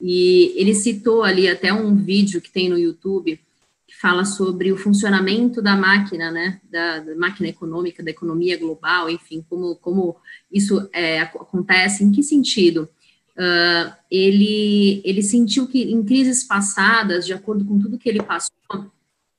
[0.00, 3.40] E ele citou ali até um vídeo que tem no YouTube
[3.86, 6.60] que fala sobre o funcionamento da máquina, né?
[6.70, 10.16] Da, da máquina econômica, da economia global, enfim, como, como
[10.52, 12.88] isso é, acontece, em que sentido?
[13.36, 18.56] Uh, ele, ele sentiu que em crises passadas, de acordo com tudo que ele passou,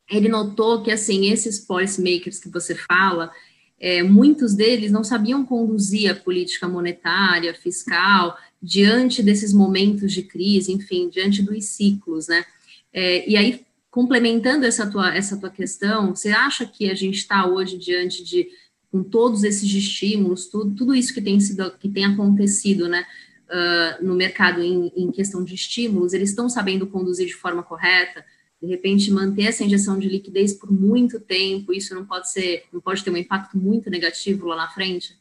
[0.09, 3.31] ele notou que, assim, esses policymakers que você fala,
[3.79, 10.71] é, muitos deles não sabiam conduzir a política monetária, fiscal, diante desses momentos de crise,
[10.71, 12.43] enfim, diante dos ciclos, né?
[12.91, 17.45] É, e aí, complementando essa tua, essa tua questão, você acha que a gente está
[17.45, 18.47] hoje diante de,
[18.91, 23.05] com todos esses estímulos, tudo, tudo isso que tem sido, que tem acontecido, né,
[23.47, 28.25] uh, no mercado em, em questão de estímulos, eles estão sabendo conduzir de forma correta?
[28.61, 32.81] De repente manter essa injeção de liquidez por muito tempo, isso não pode ser, não
[32.81, 35.17] pode ter um impacto muito negativo lá na frente?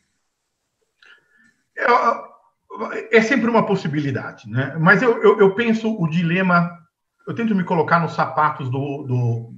[1.77, 4.77] É, é sempre uma possibilidade, né?
[4.81, 6.87] Mas eu, eu, eu penso o dilema
[7.27, 9.55] eu tento me colocar nos sapatos do, do,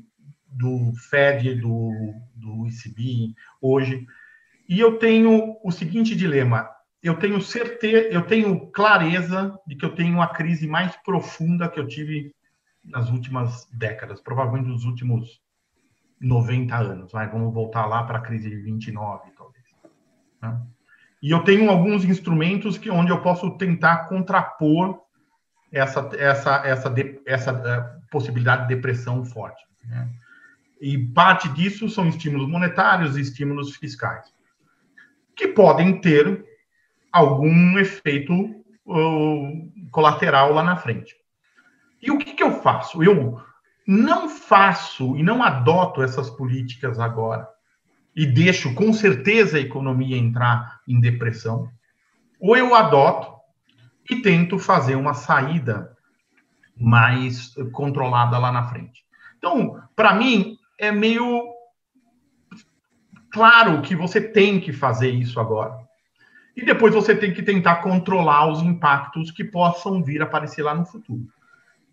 [0.48, 4.06] do Fed, do, do ECB hoje,
[4.68, 6.68] e eu tenho o seguinte dilema:
[7.02, 11.78] eu tenho certeza, eu tenho clareza de que eu tenho a crise mais profunda que
[11.78, 12.34] eu tive
[12.88, 15.40] nas últimas décadas, provavelmente nos últimos
[16.20, 17.12] 90 anos.
[17.12, 19.64] Vai, vamos voltar lá para a crise de 29, talvez.
[20.42, 20.60] Né?
[21.22, 25.00] E eu tenho alguns instrumentos que onde eu posso tentar contrapor
[25.70, 26.94] essa essa essa
[27.26, 29.62] essa uh, possibilidade de depressão forte.
[29.84, 30.08] Né?
[30.80, 34.32] E parte disso são estímulos monetários e estímulos fiscais,
[35.34, 36.44] que podem ter
[37.12, 38.32] algum efeito
[38.86, 41.17] uh, colateral lá na frente.
[42.00, 43.02] E o que, que eu faço?
[43.02, 43.40] Eu
[43.86, 47.48] não faço e não adoto essas políticas agora
[48.14, 51.70] e deixo com certeza a economia entrar em depressão,
[52.40, 53.32] ou eu adoto
[54.10, 55.96] e tento fazer uma saída
[56.76, 59.04] mais controlada lá na frente.
[59.38, 61.44] Então, para mim, é meio
[63.30, 65.78] claro que você tem que fazer isso agora.
[66.56, 70.74] E depois você tem que tentar controlar os impactos que possam vir a aparecer lá
[70.74, 71.28] no futuro.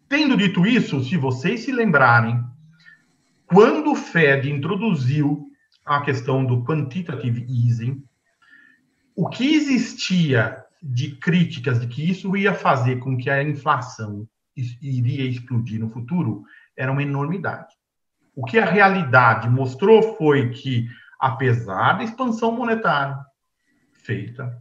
[0.07, 2.43] Tendo dito isso, se vocês se lembrarem,
[3.47, 5.49] quando o Fed introduziu
[5.85, 8.03] a questão do quantitative easing,
[9.15, 14.27] o que existia de críticas de que isso ia fazer com que a inflação
[14.81, 16.43] iria explodir no futuro
[16.77, 17.73] era uma enormidade.
[18.35, 20.87] O que a realidade mostrou foi que,
[21.19, 23.17] apesar da expansão monetária
[23.93, 24.55] feita,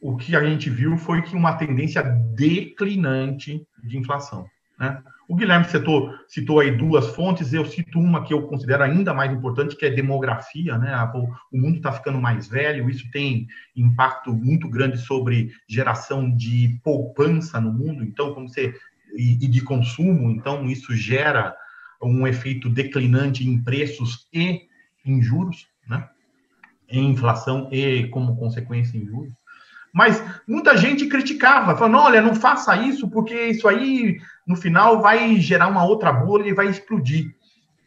[0.00, 4.48] o que a gente viu foi que uma tendência declinante de inflação.
[4.78, 5.02] Né?
[5.28, 9.30] O Guilherme citou, citou aí duas fontes, eu cito uma que eu considero ainda mais
[9.30, 10.78] importante, que é demografia.
[10.78, 10.94] Né?
[11.52, 17.60] O mundo está ficando mais velho, isso tem impacto muito grande sobre geração de poupança
[17.60, 18.74] no mundo, então, como você
[19.14, 21.54] e, e de consumo, então isso gera
[22.02, 24.62] um efeito declinante em preços e
[25.04, 26.08] em juros, né?
[26.88, 29.32] em inflação e, como consequência, em juros.
[29.92, 35.36] Mas muita gente criticava, falando: olha, não faça isso, porque isso aí, no final, vai
[35.36, 37.36] gerar uma outra bolha e vai explodir.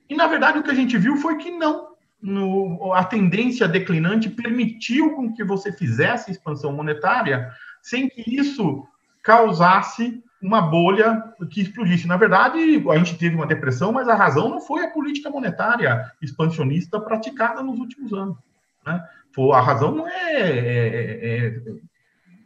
[0.08, 1.90] E, na verdade, o que a gente viu foi que não.
[2.22, 8.86] No, a tendência declinante permitiu com que você fizesse expansão monetária sem que isso
[9.24, 12.08] causasse uma bolha que explodisse.
[12.08, 16.12] Na verdade, a gente teve uma depressão, mas a razão não foi a política monetária
[16.22, 18.38] expansionista praticada nos últimos anos.
[18.86, 19.04] Né?
[19.52, 21.60] A razão não é, é, é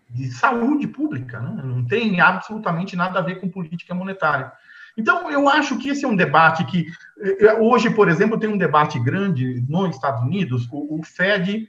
[0.09, 1.61] de saúde pública, né?
[1.63, 4.51] não tem absolutamente nada a ver com política monetária.
[4.97, 6.87] Então, eu acho que esse é um debate que,
[7.19, 11.67] eh, hoje, por exemplo, tem um debate grande nos Estados Unidos, o, o Fed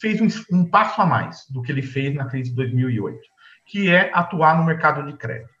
[0.00, 3.20] fez um, um, passo a mais do que ele fez na crise de 2008,
[3.64, 5.55] que é atuar no mercado de crédito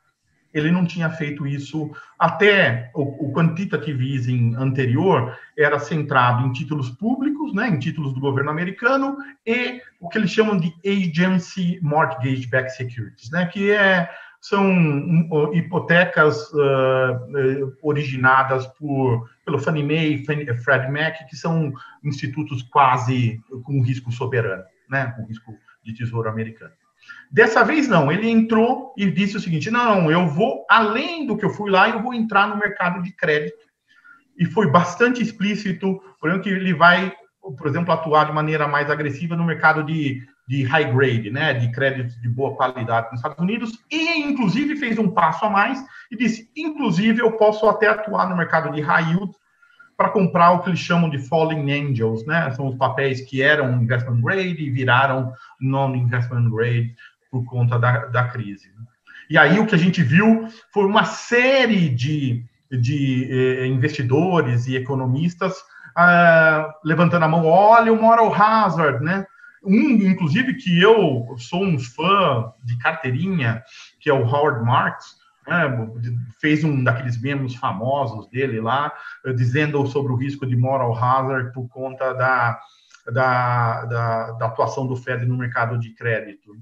[0.56, 6.90] ele não tinha feito isso até o, o quantitative easing anterior era centrado em títulos
[6.90, 9.16] públicos, né, em títulos do governo americano
[9.46, 14.08] e o que eles chamam de agency mortgage backed securities, né, que é
[14.40, 21.72] são hipotecas uh, originadas por pelo Fannie Mae Freddie Mac, que são
[22.04, 26.72] institutos quase com risco soberano, né, com risco de tesouro americano.
[27.30, 31.44] Dessa vez não, ele entrou e disse o seguinte: não, eu vou além do que
[31.44, 33.66] eu fui lá, eu vou entrar no mercado de crédito.
[34.38, 37.12] E foi bastante explícito, por exemplo, que ele vai,
[37.56, 41.72] por exemplo, atuar de maneira mais agressiva no mercado de, de high grade, né, de
[41.72, 46.16] crédito de boa qualidade nos Estados Unidos, e inclusive fez um passo a mais e
[46.16, 49.32] disse: inclusive eu posso até atuar no mercado de high yield
[49.96, 52.50] para comprar o que eles chamam de falling angels, né?
[52.50, 56.94] São os papéis que eram investment grade e viraram non-investment grade
[57.30, 58.70] por conta da, da crise.
[59.28, 64.76] E aí o que a gente viu foi uma série de, de eh, investidores e
[64.76, 65.54] economistas
[65.96, 69.26] ah, levantando a mão, olha o moral hazard, né?
[69.64, 73.62] Um, inclusive, que eu sou um fã de carteirinha,
[73.98, 75.88] que é o Howard Marks, né,
[76.40, 78.92] fez um daqueles memes famosos dele lá,
[79.36, 82.60] dizendo sobre o risco de moral hazard por conta da,
[83.12, 86.56] da, da, da atuação do Fed no mercado de crédito.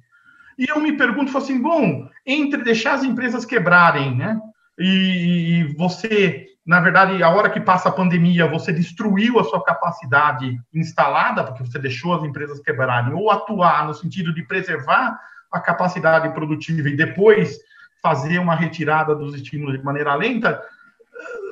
[0.59, 4.41] E eu me pergunto assim, bom, entre deixar as empresas quebrarem, né,
[4.79, 9.63] e, e você, na verdade, a hora que passa a pandemia, você destruiu a sua
[9.65, 15.19] capacidade instalada, porque você deixou as empresas quebrarem, ou atuar no sentido de preservar
[15.51, 17.59] a capacidade produtiva e depois
[18.05, 20.63] fazer uma retirada dos estímulos de maneira lenta,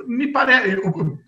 [0.07, 0.77] me parece,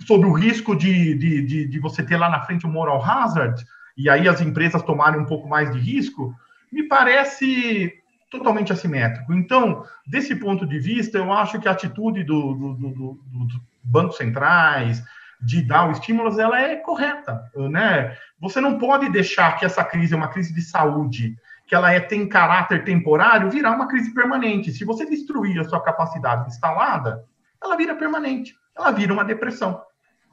[0.06, 3.64] sobre o risco de, de, de, de, você ter lá na frente um moral hazard,
[3.96, 6.34] e aí as empresas tomarem um pouco mais de risco,
[6.70, 7.94] me parece
[8.30, 9.32] totalmente assimétrico.
[9.32, 13.60] Então, desse ponto de vista, eu acho que a atitude do, do, do, do dos
[13.82, 15.02] bancos centrais,
[15.40, 18.14] de dar os estímulos, ela é correta, né?
[18.40, 21.34] Você não pode deixar que essa crise é uma crise de saúde,
[21.66, 24.72] que ela é, tem caráter temporário, virar uma crise permanente.
[24.72, 27.24] Se você destruir a sua capacidade instalada,
[27.62, 29.80] ela vira permanente, ela vira uma depressão.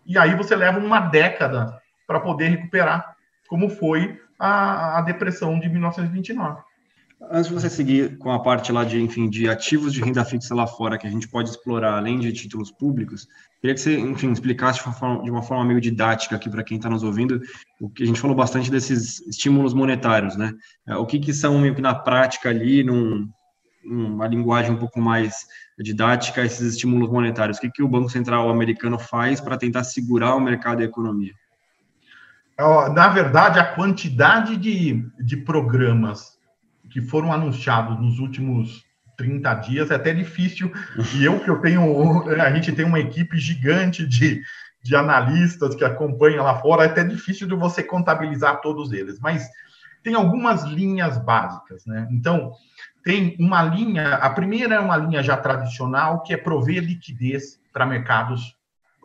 [0.05, 3.15] E aí você leva uma década para poder recuperar,
[3.47, 6.61] como foi a, a depressão de 1929.
[7.29, 10.55] Antes de você seguir com a parte lá de, enfim, de ativos de renda fixa
[10.55, 13.27] lá fora que a gente pode explorar além de títulos públicos,
[13.61, 16.63] queria que você, enfim, explicasse de uma forma, de uma forma meio didática aqui para
[16.63, 17.39] quem está nos ouvindo,
[17.79, 20.51] o que a gente falou bastante desses estímulos monetários, né?
[20.87, 23.29] É, o que, que são meio que na prática ali, num,
[23.85, 25.45] numa linguagem um pouco mais
[25.77, 27.59] didática, esses estímulos monetários?
[27.59, 30.87] O que, que o Banco Central americano faz para tentar segurar o mercado e a
[30.87, 31.33] economia?
[32.93, 36.40] Na verdade, a quantidade de, de programas
[36.91, 38.83] que foram anunciados nos últimos
[39.17, 40.71] 30 dias é até difícil.
[41.15, 44.41] E eu que eu tenho, a gente tem uma equipe gigante de,
[44.83, 49.19] de analistas que acompanham lá fora, é até difícil de você contabilizar todos eles.
[49.19, 49.47] Mas
[50.03, 52.07] tem algumas linhas básicas, né?
[52.11, 52.51] Então,
[53.03, 57.85] tem uma linha, a primeira é uma linha já tradicional, que é prover liquidez para
[57.85, 58.55] mercados,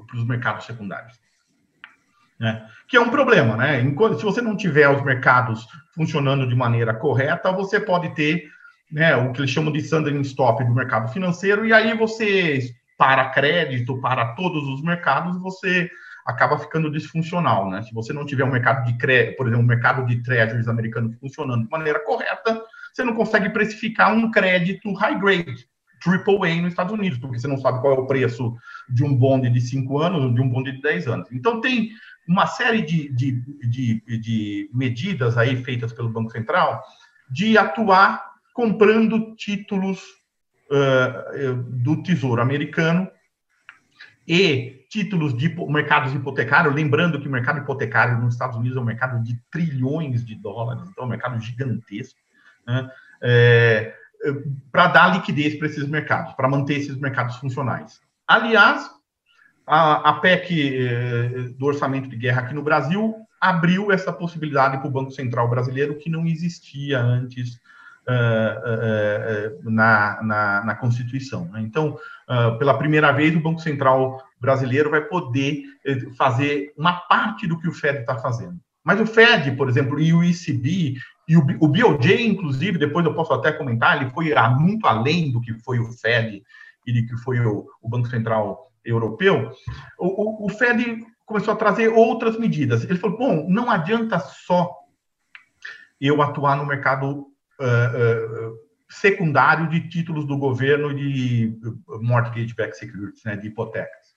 [0.06, 1.18] para os mercados secundários.
[2.38, 2.66] Né?
[2.88, 3.80] Que é um problema, né?
[3.80, 8.44] Enquanto, se você não tiver os mercados funcionando de maneira correta, você pode ter
[8.90, 13.30] né, o que eles chamam de standing stop do mercado financeiro, e aí você para
[13.30, 15.90] crédito, para todos os mercados, você
[16.24, 17.82] acaba ficando disfuncional, né?
[17.82, 21.12] Se você não tiver um mercado de crédito, por exemplo, um mercado de treasuries americano
[21.20, 22.62] funcionando de maneira correta,
[22.92, 25.68] você não consegue precificar um crédito high grade,
[26.02, 28.54] triple A nos Estados Unidos, porque você não sabe qual é o preço
[28.88, 31.28] de um bonde de 5 anos de um bonde de 10 anos.
[31.30, 31.90] Então, tem
[32.28, 33.32] uma série de, de,
[33.68, 36.82] de, de medidas aí feitas pelo Banco Central
[37.30, 38.24] de atuar
[38.54, 40.00] comprando títulos
[40.70, 43.10] uh, do Tesouro Americano
[44.26, 48.84] e títulos de mercados hipotecários, lembrando que o mercado hipotecário nos Estados Unidos é um
[48.84, 52.18] mercado de trilhões de dólares, então é um mercado gigantesco,
[52.66, 52.88] né?
[53.22, 53.94] é,
[54.72, 58.00] para dar liquidez para esses mercados, para manter esses mercados funcionais.
[58.26, 58.90] Aliás,
[59.66, 64.86] a, a PEC eh, do orçamento de guerra aqui no Brasil abriu essa possibilidade para
[64.86, 67.54] o Banco Central brasileiro que não existia antes
[68.06, 71.46] uh, uh, na, na, na, Constituição.
[71.46, 71.60] Né?
[71.60, 71.98] Então,
[72.58, 75.62] pela primeira vez, o Banco Central brasileiro vai poder
[76.16, 78.58] fazer uma parte do que o Fed está fazendo.
[78.82, 80.96] Mas o Fed, por exemplo, e o ECB,
[81.28, 85.40] e o, o BOJ, inclusive, depois eu posso até comentar, ele foi muito além do
[85.40, 86.42] que foi o Fed
[86.86, 89.50] e do que foi o, o Banco Central europeu,
[89.98, 92.84] o, o, o Fed começou a trazer outras medidas.
[92.84, 94.70] Ele falou: bom, não adianta só
[96.00, 98.56] eu atuar no mercado uh, uh,
[98.88, 101.58] secundário de títulos do governo de
[102.00, 104.14] mortgage-backed securities, né, de hipotecas.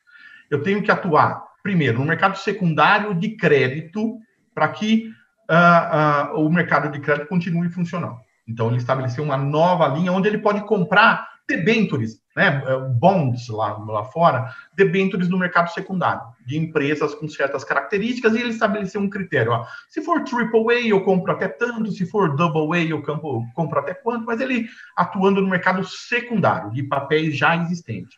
[0.50, 4.18] Eu tenho que atuar, primeiro, no mercado secundário de crédito
[4.54, 5.12] para que
[5.50, 8.18] uh, o mercado de crédito continue funcionando.
[8.48, 13.76] Então, ele estabeleceu uma nova linha onde ele pode comprar debentures, né, é, bonds lá,
[13.80, 19.10] lá fora, debentures no mercado secundário, de empresas com certas características, e ele estabeleceu um
[19.10, 19.52] critério.
[19.52, 23.80] Ó, se for AAA, eu compro até tanto, se for Double A, eu compro, compro
[23.80, 28.18] até quanto, mas ele atuando no mercado secundário, de papéis já existentes.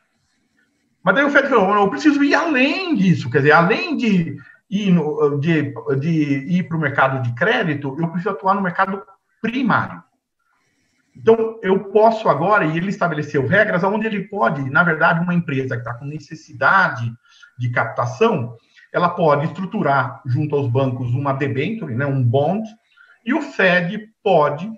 [1.04, 4.38] Mas daí o Fed falou, eu preciso ir além disso, quer dizer, além de
[4.70, 4.96] ir,
[5.40, 6.12] de, de
[6.58, 9.02] ir para o mercado de crédito, eu preciso atuar no mercado
[9.42, 10.04] primário.
[11.16, 15.76] Então, eu posso agora, e ele estabeleceu regras onde ele pode, na verdade, uma empresa
[15.76, 17.12] que está com necessidade
[17.58, 18.56] de captação,
[18.92, 22.64] ela pode estruturar junto aos bancos uma debenture, né, um bond,
[23.26, 24.70] e o Fed pode,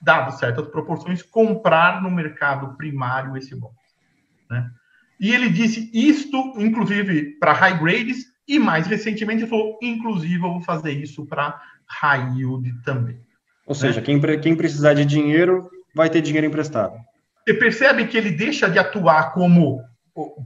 [0.00, 3.74] dado certas proporções, comprar no mercado primário esse bond.
[4.48, 4.70] Né?
[5.18, 10.52] E ele disse isto, inclusive, para high grades, e mais recentemente ele falou, inclusive, eu
[10.52, 13.20] vou fazer isso para high yield também.
[13.66, 14.06] Ou seja, né?
[14.06, 16.94] quem, quem precisar de dinheiro vai ter dinheiro emprestado.
[17.44, 19.82] Você percebe que ele deixa de atuar como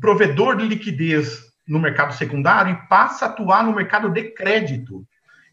[0.00, 5.04] provedor de liquidez no mercado secundário e passa a atuar no mercado de crédito.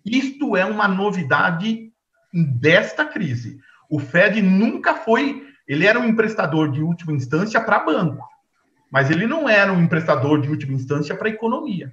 [0.06, 1.92] Isto é uma novidade
[2.34, 3.60] desta crise.
[3.90, 8.28] O Fed nunca foi, ele era um emprestador de última instância para banco,
[8.92, 11.92] mas ele não era um emprestador de última instância para economia.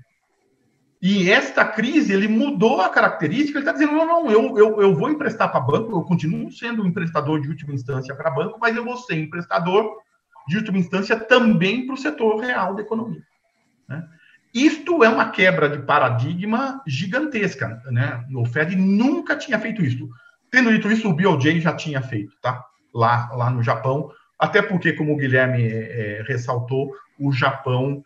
[1.09, 4.93] E esta crise, ele mudou a característica, ele está dizendo, não, não, eu, eu, eu
[4.93, 8.75] vou emprestar para banco, eu continuo sendo um emprestador de última instância para banco, mas
[8.75, 9.89] eu vou ser emprestador
[10.49, 13.23] de última instância também para o setor real da economia.
[13.89, 14.05] Né?
[14.53, 17.81] Isto é uma quebra de paradigma gigantesca.
[17.93, 18.25] Né?
[18.35, 20.09] O Fed nunca tinha feito isso.
[20.51, 22.65] Tendo dito isso, o BOJ já tinha feito, tá?
[22.93, 28.03] lá, lá no Japão, até porque, como o Guilherme é, ressaltou, o Japão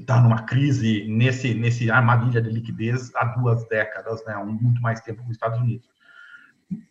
[0.00, 5.00] está numa crise nesse, nesse armadilha de liquidez há duas décadas, né, há muito mais
[5.00, 5.88] tempo que os Estados Unidos.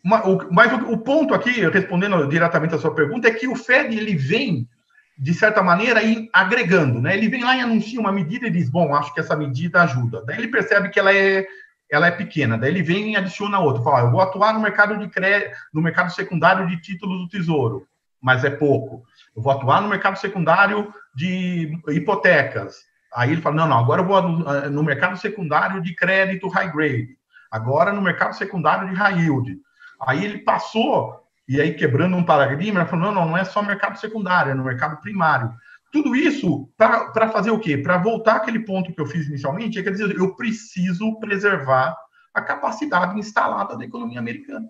[0.02, 3.54] Mas, o, mas o, o, ponto aqui, respondendo diretamente à sua pergunta, é que o
[3.54, 4.68] Fed ele vem,
[5.16, 6.00] de certa maneira,
[6.32, 7.00] agregando.
[7.00, 7.16] Né?
[7.16, 10.24] Ele vem lá e anuncia uma medida e diz, bom, acho que essa medida ajuda.
[10.24, 11.46] Daí ele percebe que ela é,
[11.90, 12.58] ela é pequena.
[12.58, 13.82] Daí ele vem e adiciona outra.
[13.82, 17.86] Fala, eu vou atuar no mercado de crédito, no mercado secundário de títulos do Tesouro,
[18.20, 19.04] mas é pouco.
[19.34, 22.87] Eu vou atuar no mercado secundário de hipotecas.
[23.14, 24.22] Aí ele fala, não, não, agora eu vou
[24.70, 27.16] no mercado secundário de crédito high grade.
[27.50, 29.58] Agora no mercado secundário de high yield.
[30.00, 33.62] Aí ele passou, e aí quebrando um paradigma, ele falou: não, não, não é só
[33.62, 35.52] mercado secundário, é no mercado primário.
[35.90, 37.78] Tudo isso para fazer o quê?
[37.78, 41.96] Para voltar àquele ponto que eu fiz inicialmente, é quer dizer, eu preciso preservar
[42.34, 44.68] a capacidade instalada da economia americana.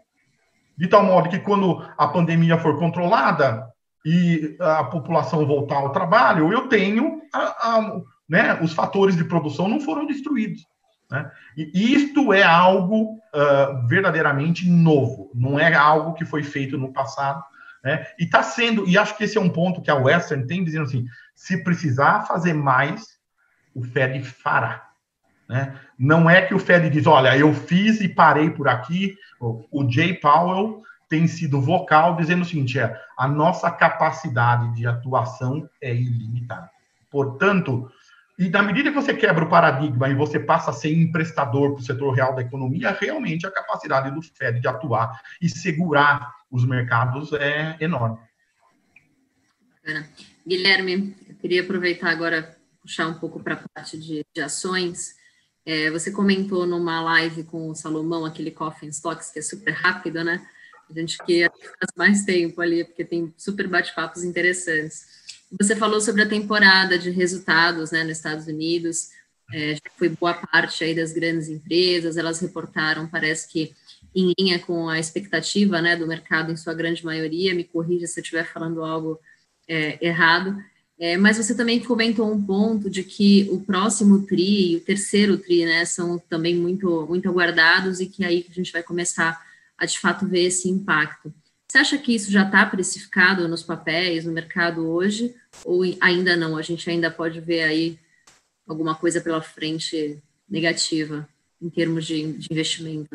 [0.76, 3.66] De tal modo que quando a pandemia for controlada
[4.07, 9.68] e a população voltar ao trabalho, eu tenho a, a, né, os fatores de produção
[9.68, 10.66] não foram destruídos.
[11.11, 11.31] Né?
[11.57, 17.43] E isto é algo uh, verdadeiramente novo, não é algo que foi feito no passado.
[17.83, 18.07] Né?
[18.18, 20.85] E está sendo, e acho que esse é um ponto que a Western tem, dizendo
[20.85, 23.18] assim: se precisar fazer mais,
[23.74, 24.89] o Fed fará.
[25.49, 25.74] Né?
[25.99, 29.16] Não é que o Fed diz, olha, eu fiz e parei por aqui.
[29.41, 35.68] O Jay Powell tem sido vocal dizendo o seguinte: é, a nossa capacidade de atuação
[35.81, 36.70] é ilimitada.
[37.11, 37.91] Portanto,
[38.39, 41.80] e na medida que você quebra o paradigma e você passa a ser emprestador para
[41.80, 46.64] o setor real da economia, realmente a capacidade do Fed de atuar e segurar os
[46.64, 48.18] mercados é enorme.
[50.47, 55.16] Guilherme, eu queria aproveitar agora puxar um pouco para a parte de, de ações.
[55.66, 60.22] É, você comentou numa live com o Salomão, aquele Coffee Stocks, que é super rápido,
[60.22, 60.47] né?
[60.89, 65.18] A gente que faz mais tempo ali, porque tem super bate-papos interessantes.
[65.59, 69.09] Você falou sobre a temporada de resultados né, nos Estados Unidos,
[69.53, 73.75] é, já foi boa parte aí das grandes empresas, elas reportaram, parece que
[74.15, 78.21] em linha com a expectativa né, do mercado, em sua grande maioria, me corrija se
[78.21, 79.19] eu estiver falando algo
[79.67, 80.59] é, errado,
[80.99, 85.39] é, mas você também comentou um ponto de que o próximo TRI e o terceiro
[85.39, 89.41] TRI né, são também muito, muito aguardados e que aí a gente vai começar
[89.79, 91.33] a, de fato, ver esse impacto.
[91.71, 96.57] Você acha que isso já está precificado nos papéis, no mercado hoje, ou ainda não?
[96.57, 97.99] A gente ainda pode ver aí
[98.66, 101.29] alguma coisa pela frente negativa
[101.61, 103.11] em termos de, de investimento?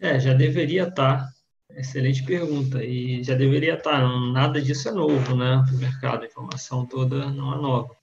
[0.00, 1.24] É, já deveria estar.
[1.24, 1.34] Tá.
[1.76, 2.84] Excelente pergunta.
[2.84, 4.00] E já deveria estar.
[4.00, 4.20] Tá.
[4.30, 5.64] Nada disso é novo, né?
[5.72, 7.96] O mercado, a informação toda não é nova.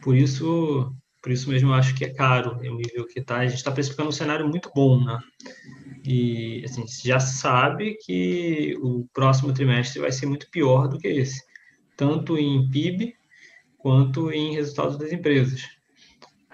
[0.00, 0.90] Por isso,
[1.20, 3.38] por isso mesmo eu acho que é caro o nível que está.
[3.38, 5.18] A gente está precificando um cenário muito bom, né?
[6.04, 11.40] E assim, já sabe que o próximo trimestre vai ser muito pior do que esse,
[11.96, 13.14] tanto em PIB
[13.78, 15.62] quanto em resultados das empresas.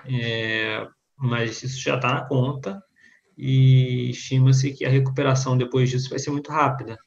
[0.07, 0.87] É,
[1.17, 2.83] mas isso já está na conta
[3.37, 6.99] e estima-se que a recuperação depois disso vai ser muito rápida.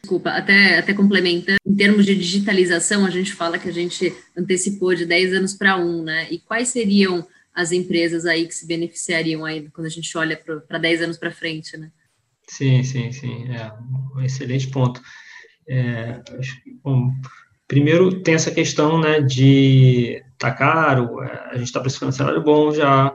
[0.00, 4.94] Desculpa, até, até complementando, em termos de digitalização, a gente fala que a gente antecipou
[4.94, 6.28] de 10 anos para um, né?
[6.30, 7.26] E quais seriam
[7.58, 11.32] as empresas aí que se beneficiariam aí quando a gente olha para 10 anos para
[11.32, 11.90] frente, né?
[12.46, 13.48] Sim, sim, sim.
[13.52, 13.72] É
[14.16, 15.02] um excelente ponto.
[15.68, 16.22] É,
[16.84, 17.10] bom,
[17.66, 22.44] primeiro tem essa questão né, de tá caro, é, a gente está precisando um salário
[22.44, 23.12] bom já.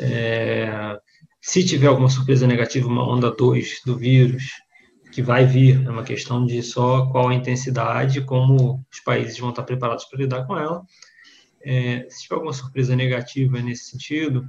[0.00, 0.98] É,
[1.42, 4.44] se tiver alguma surpresa negativa, uma onda 2 do vírus,
[5.12, 9.50] que vai vir, é uma questão de só qual a intensidade, como os países vão
[9.50, 10.82] estar preparados para lidar com ela.
[11.62, 14.48] É, se tiver alguma surpresa negativa nesse sentido,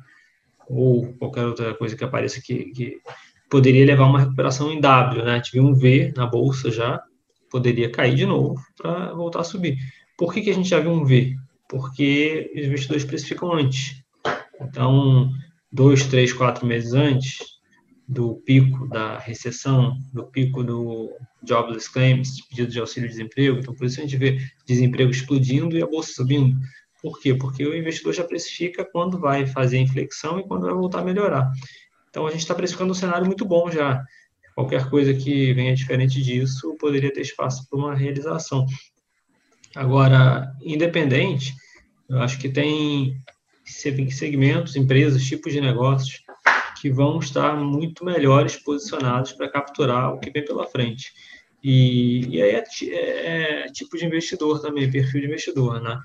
[0.67, 3.01] ou qualquer outra coisa que apareça que, que
[3.49, 5.41] poderia levar uma recuperação em W, né?
[5.41, 7.01] Tive um V na bolsa já,
[7.49, 9.77] poderia cair de novo para voltar a subir.
[10.17, 11.35] Por que, que a gente já viu um V?
[11.67, 14.03] Porque os investidores precificam antes.
[14.61, 15.31] Então,
[15.71, 17.39] dois, três, quatro meses antes
[18.07, 21.11] do pico da recessão, do pico do
[21.47, 25.87] jobless claims, pedido de auxílio-desemprego, então por isso a gente vê desemprego explodindo e a
[25.87, 26.57] bolsa subindo.
[27.01, 27.33] Por quê?
[27.33, 31.03] Porque o investidor já precifica quando vai fazer a inflexão e quando vai voltar a
[31.03, 31.51] melhorar.
[32.09, 34.03] Então a gente está precificando um cenário muito bom já.
[34.55, 38.65] Qualquer coisa que venha diferente disso poderia ter espaço para uma realização.
[39.75, 41.53] Agora, independente,
[42.09, 43.15] eu acho que tem
[43.63, 46.21] segmentos, empresas, tipos de negócios
[46.81, 51.13] que vão estar muito melhores posicionados para capturar o que vem pela frente.
[51.63, 55.99] E, e aí é, é, é, tipo de investidor também, perfil de investidor, né?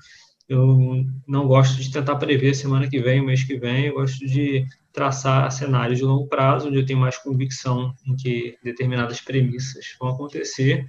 [0.47, 4.65] Eu não gosto de tentar prever semana que vem, mês que vem, eu gosto de
[4.93, 10.09] traçar cenários de longo prazo, onde eu tenho mais convicção em que determinadas premissas vão
[10.09, 10.85] acontecer,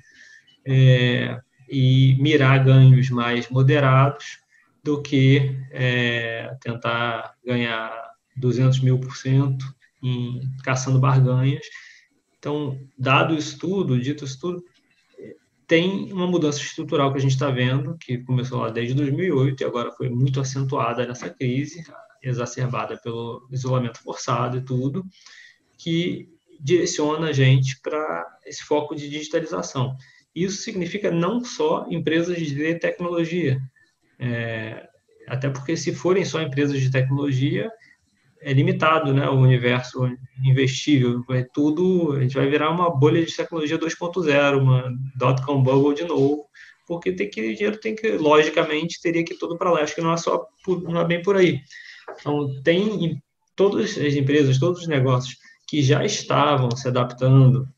[0.64, 4.38] é, e mirar ganhos mais moderados
[4.84, 9.64] do que é, tentar ganhar 200 mil por cento
[10.02, 11.66] em caçando barganhas.
[12.38, 14.62] Então, dado isso tudo, dito isso tudo,
[15.66, 19.64] tem uma mudança estrutural que a gente está vendo, que começou lá desde 2008 e
[19.64, 21.84] agora foi muito acentuada nessa crise,
[22.22, 25.04] exacerbada pelo isolamento forçado e tudo,
[25.76, 26.28] que
[26.60, 29.96] direciona a gente para esse foco de digitalização.
[30.34, 33.60] Isso significa não só empresas de tecnologia,
[34.18, 34.88] é,
[35.26, 37.70] até porque se forem só empresas de tecnologia,
[38.46, 40.08] é limitado, né, o universo
[40.44, 45.96] investível, vai tudo, a gente vai virar uma bolha de tecnologia 2.0, uma dot-com bubble
[45.96, 46.46] de novo,
[46.86, 50.00] porque tem que, dinheiro tem que, logicamente, teria que ir todo para lá, acho que
[50.00, 50.46] não é só,
[50.84, 51.60] não é bem por aí.
[52.20, 53.20] Então, tem
[53.56, 55.36] todas as empresas, todos os negócios
[55.66, 57.68] que já estavam se adaptando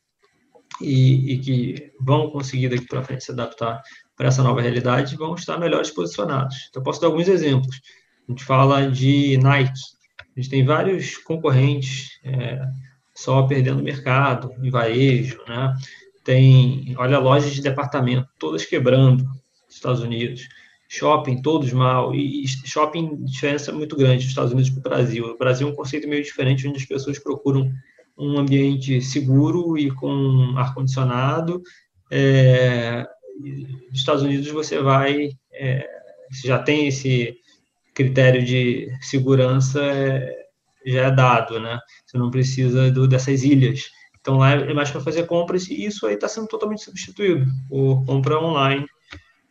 [0.82, 3.80] e, e que vão conseguir daqui para frente se adaptar
[4.14, 6.66] para essa nova realidade, vão estar melhores posicionados.
[6.68, 7.80] Então, posso dar alguns exemplos.
[8.28, 9.96] A gente fala de Nike,
[10.39, 12.61] a gente tem vários concorrentes é,
[13.12, 15.74] só perdendo mercado, em varejo, né?
[16.22, 20.49] Tem, olha, lojas de departamento, todas quebrando nos Estados Unidos.
[20.89, 22.14] Shopping, todos mal.
[22.14, 25.26] E shopping, diferença muito grande dos Estados Unidos para o Brasil.
[25.26, 27.68] O Brasil é um conceito meio diferente, onde as pessoas procuram
[28.16, 31.61] um ambiente seguro e com ar-condicionado.
[32.12, 33.05] É,
[33.91, 35.84] nos Estados Unidos você vai, é,
[36.45, 37.36] já tem esse
[37.99, 40.32] critério de segurança é,
[40.86, 41.80] já é dado, né?
[42.07, 43.90] Você não precisa do, dessas ilhas.
[44.20, 48.05] Então lá é mais para fazer compras e isso aí está sendo totalmente substituído por
[48.07, 48.86] compra online.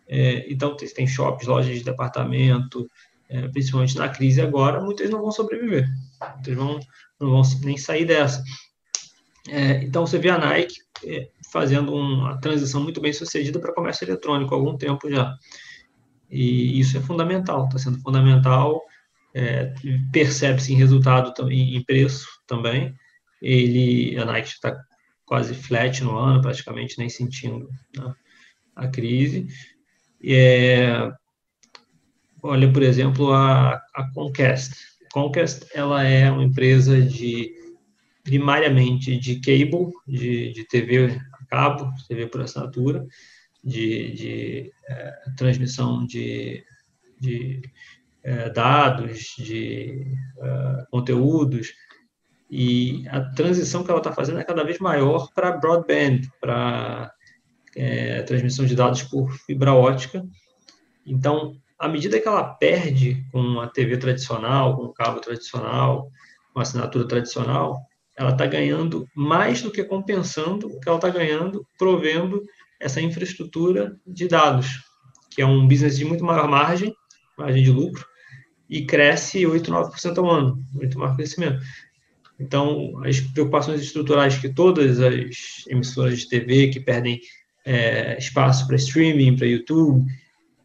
[0.07, 2.89] É, então tem, shops, lojas de departamento,
[3.27, 5.85] é, principalmente na crise agora, muitas não vão sobreviver,
[6.35, 6.79] muitas vão,
[7.19, 8.41] não vão nem sair dessa.
[9.49, 10.75] É, então você vê a Nike
[11.05, 15.35] é, fazendo uma transição muito bem sucedida para comércio eletrônico há algum tempo já.
[16.29, 18.81] E isso é fundamental, está sendo fundamental.
[19.33, 19.73] É,
[20.11, 22.93] Percebe-se em resultado em preço também.
[23.41, 24.75] Ele, a Nike está
[25.25, 28.13] quase flat no ano, praticamente nem sentindo né,
[28.75, 29.47] a crise.
[30.23, 31.11] É,
[32.41, 34.75] olha, por exemplo, a, a Comcast.
[35.11, 37.53] Comcast ela é uma empresa de
[38.23, 43.05] primariamente de cable, de, de TV a cabo, TV por assinatura,
[43.67, 46.63] de, de é, transmissão de,
[47.19, 47.61] de
[48.23, 51.73] é, dados, de é, conteúdos,
[52.49, 57.11] e a transição que ela está fazendo é cada vez maior para broadband, para
[57.75, 60.25] é, transmissão de dados por fibra ótica.
[61.05, 66.09] Então, à medida que ela perde com a TV tradicional, com o cabo tradicional,
[66.53, 67.81] com a assinatura tradicional,
[68.15, 72.41] ela está ganhando mais do que compensando o que ela está ganhando, provendo
[72.79, 74.83] essa infraestrutura de dados,
[75.31, 76.93] que é um business de muito maior margem,
[77.37, 78.05] margem de lucro,
[78.69, 81.61] e cresce 8, 9% ao ano, muito maior crescimento.
[82.39, 87.19] Então, as preocupações estruturais que todas as emissoras de TV que perdem
[87.65, 90.05] é, espaço para streaming, para YouTube,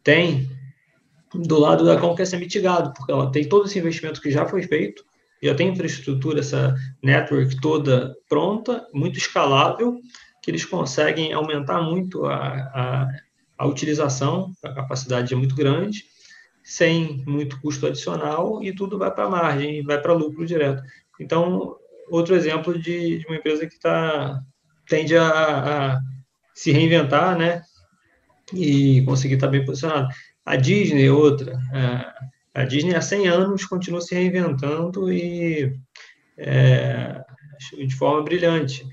[0.03, 0.49] têm,
[1.33, 4.63] do lado da Comcast ser mitigado, porque ela tem todo esse investimento que já foi
[4.63, 5.03] feito,
[5.41, 9.99] já tem infraestrutura, essa network toda pronta, muito escalável,
[10.43, 13.09] que eles conseguem aumentar muito a, a,
[13.57, 16.03] a utilização, a capacidade é muito grande,
[16.61, 20.83] sem muito custo adicional, e tudo vai para margem, vai para lucro direto.
[21.17, 21.77] Então,
[22.09, 24.41] outro exemplo de, de uma empresa que tá,
[24.85, 25.99] tende a, a,
[26.53, 27.61] se reinventar, né?
[28.53, 30.09] E conseguir estar tá bem posicionado.
[30.45, 31.57] A Disney, outra.
[32.53, 35.73] A, Disney há 100 anos continua se reinventando e
[36.37, 37.23] é,
[37.87, 38.85] de forma brilhante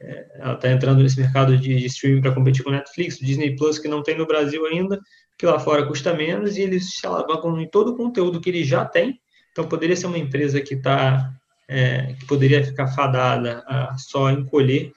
[0.00, 3.88] ela está entrando nesse mercado de, de streaming para competir com Netflix, Disney Plus, que
[3.88, 4.98] não tem no Brasil ainda,
[5.38, 8.64] que lá fora custa menos, e eles se alavancam em todo o conteúdo que ele
[8.64, 9.20] já tem.
[9.52, 11.32] Então, poderia ser uma empresa que está
[11.70, 14.92] é, que poderia ficar fadada a só encolher.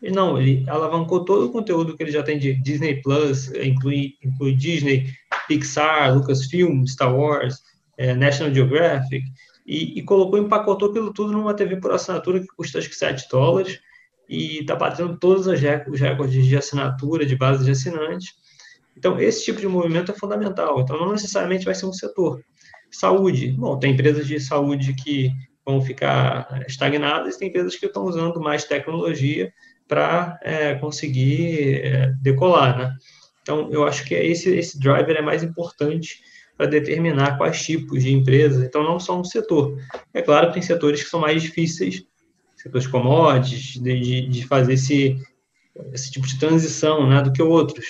[0.00, 4.14] E não, ele alavancou todo o conteúdo que ele já tem de Disney Plus, inclui,
[4.22, 5.10] inclui Disney,
[5.48, 7.62] Pixar, Lucasfilm, Star Wars,
[7.98, 9.24] é, National Geographic,
[9.66, 13.28] e, e colocou, empacotou aquilo tudo numa TV por assinatura que custa acho que 7
[13.28, 13.80] dólares,
[14.28, 18.34] e está batendo todos os recordes de assinatura, de base de assinantes.
[18.96, 20.80] Então, esse tipo de movimento é fundamental.
[20.80, 22.40] Então, não necessariamente vai ser um setor.
[22.90, 23.52] Saúde.
[23.52, 25.30] Bom, tem empresas de saúde que
[25.66, 29.52] vão ficar estagnadas, tem empresas que estão usando mais tecnologia
[29.88, 32.94] para é, conseguir é, decolar, né?
[33.42, 36.20] Então, eu acho que esse, esse driver é mais importante
[36.56, 38.62] para determinar quais tipos de empresas.
[38.64, 39.76] Então, não só um setor.
[40.12, 42.04] É claro que tem setores que são mais difíceis,
[42.64, 45.16] setores commodities, de, de fazer esse,
[45.92, 47.86] esse tipo de transição né, do que outros.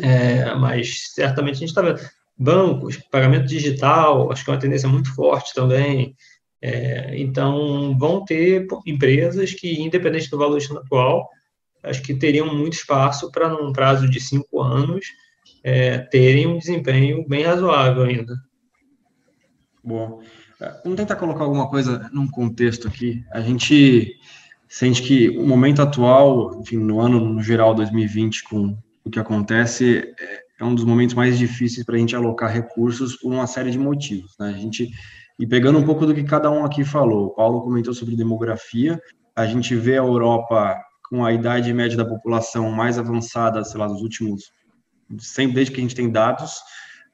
[0.00, 2.00] É, mas certamente a gente está vendo.
[2.36, 6.16] Bancos, pagamento digital, acho que é uma tendência muito forte também.
[6.60, 11.28] É, então, vão ter empresas que, independente do valor atual,
[11.82, 15.06] acho que teriam muito espaço para, num prazo de cinco anos,
[15.62, 18.34] é, terem um desempenho bem razoável ainda.
[19.82, 20.20] Bom,
[20.82, 23.24] vamos tentar colocar alguma coisa num contexto aqui.
[23.32, 24.16] A gente
[24.68, 30.14] sente que o momento atual, enfim, no ano no geral 2020, com o que acontece,
[30.18, 33.70] é, é um dos momentos mais difíceis para a gente alocar recursos por uma série
[33.70, 34.34] de motivos.
[34.38, 34.48] Né?
[34.48, 34.90] A gente
[35.38, 39.00] e pegando um pouco do que cada um aqui falou, o Paulo comentou sobre demografia,
[39.34, 43.88] a gente vê a Europa com a idade média da população mais avançada, sei lá,
[43.88, 44.52] nos últimos,
[45.18, 46.58] sempre desde que a gente tem dados,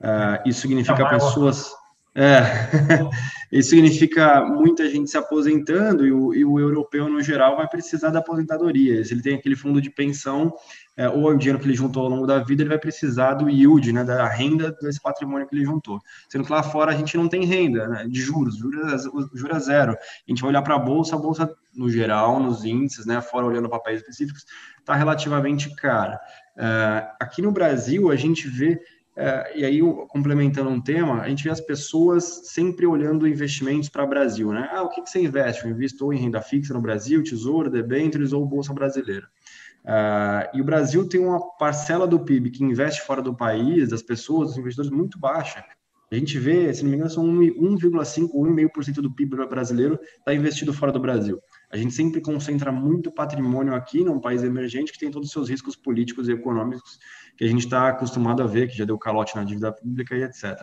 [0.00, 1.72] uh, isso significa pessoas...
[2.12, 2.40] É,
[3.52, 8.10] isso significa muita gente se aposentando e o, e o, europeu, no geral, vai precisar
[8.10, 9.04] da aposentadoria.
[9.04, 10.52] Se ele tem aquele fundo de pensão,
[10.96, 13.48] é, ou o dinheiro que ele juntou ao longo da vida, ele vai precisar do
[13.48, 16.00] yield, né, da renda desse patrimônio que ele juntou.
[16.28, 19.92] Sendo que lá fora a gente não tem renda né, de juros, juros, juros zero.
[19.92, 19.96] A
[20.30, 23.68] gente vai olhar para a bolsa, a bolsa no geral, nos índices, né, fora olhando
[23.68, 24.44] papéis específicos,
[24.78, 26.20] está relativamente cara.
[26.56, 28.80] É, aqui no Brasil, a gente vê
[29.16, 34.04] é, e aí, complementando um tema, a gente vê as pessoas sempre olhando investimentos para
[34.04, 34.68] o Brasil, né?
[34.72, 35.64] Ah, o que, que você investe?
[35.64, 39.26] Eu invisto em renda fixa no Brasil, tesouro, debêntures ou bolsa brasileira.
[39.84, 44.02] Uh, e o Brasil tem uma parcela do PIB que investe fora do país, das
[44.02, 45.64] pessoas, dos investidores, muito baixa.
[46.12, 50.34] A gente vê, se não me engano, são 1,5% ou 1,5% do PIB brasileiro está
[50.34, 51.40] investido fora do Brasil.
[51.70, 55.48] A gente sempre concentra muito patrimônio aqui, num país emergente que tem todos os seus
[55.48, 56.98] riscos políticos e econômicos
[57.40, 60.24] que a gente está acostumado a ver, que já deu calote na dívida pública e
[60.24, 60.44] etc.
[60.44, 60.60] Uh,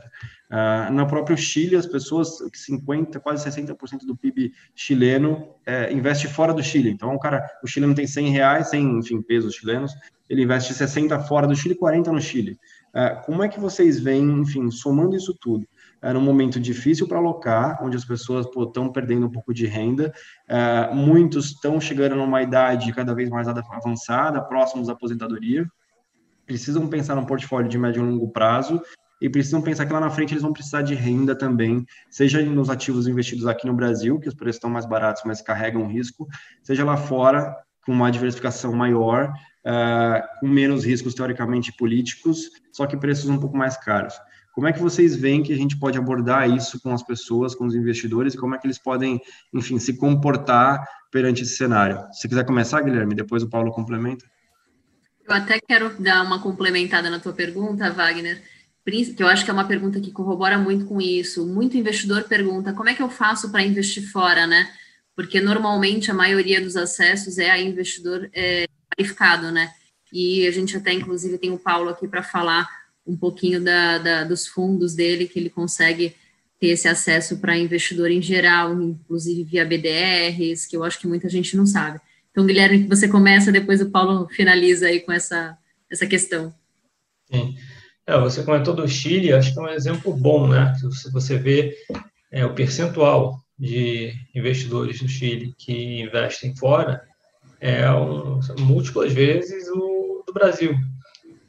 [0.51, 2.38] ah, no próprio Chile, as pessoas,
[2.69, 6.91] 50%, quase 60% do PIB chileno é, investe fora do Chile.
[6.91, 9.91] Então, o cara, o chileno tem 100 reais, 100, enfim, pesos chilenos,
[10.30, 12.59] ele investe 60 fora do Chile e 40 no Chile.
[12.89, 15.67] Uh, como é que vocês veem, enfim, somando isso tudo?
[15.99, 20.13] Era um momento difícil para alocar, onde as pessoas estão perdendo um pouco de renda,
[20.47, 25.67] uh, muitos estão chegando numa idade cada vez mais avançada, próximos da aposentadoria,
[26.48, 28.82] precisam pensar num portfólio de médio e longo prazo
[29.22, 32.70] e precisam pensar que lá na frente eles vão precisar de renda também, seja nos
[32.70, 36.28] ativos investidos aqui no Brasil, que os preços estão mais baratos, mas carregam risco,
[36.64, 39.32] seja lá fora, com uma diversificação maior,
[39.66, 44.14] uh, com menos riscos teoricamente políticos, só que preços um pouco mais caros.
[44.54, 47.66] Como é que vocês veem que a gente pode abordar isso com as pessoas, com
[47.66, 49.22] os investidores, e como é que eles podem,
[49.54, 52.00] enfim, se comportar perante esse cenário?
[52.12, 54.26] Se quiser começar, Guilherme, depois o Paulo complementa.
[55.28, 58.41] Eu até quero dar uma complementada na tua pergunta, Wagner,
[58.86, 61.45] que eu acho que é uma pergunta que corrobora muito com isso.
[61.45, 64.71] Muito investidor pergunta como é que eu faço para investir fora, né?
[65.13, 68.65] Porque normalmente a maioria dos acessos é a investidor é,
[68.95, 69.73] qualificado, né?
[70.13, 72.65] E a gente até, inclusive, tem o Paulo aqui para falar
[73.05, 76.15] um pouquinho da, da, dos fundos dele, que ele consegue
[76.57, 81.28] ter esse acesso para investidor em geral, inclusive via BDRs, que eu acho que muita
[81.28, 81.99] gente não sabe.
[82.38, 85.58] Então, Guilherme, você começa, depois o Paulo finaliza aí com essa,
[85.90, 86.54] essa questão.
[87.26, 87.56] Sim.
[88.06, 90.72] É, você comentou do Chile, acho que é um exemplo bom, né?
[90.76, 91.76] Se você vê
[92.32, 97.02] é, o percentual de investidores no Chile que investem fora,
[97.60, 100.76] é um, múltiplas vezes o do Brasil.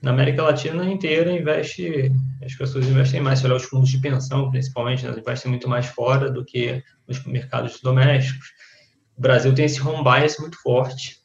[0.01, 2.11] Na América Latina inteira investe,
[2.43, 5.85] as pessoas investem mais, se olhar os fundos de pensão, principalmente, né, investem muito mais
[5.85, 8.57] fora do que nos mercados domésticos
[9.19, 11.19] o Brasil tem esse home bias muito forte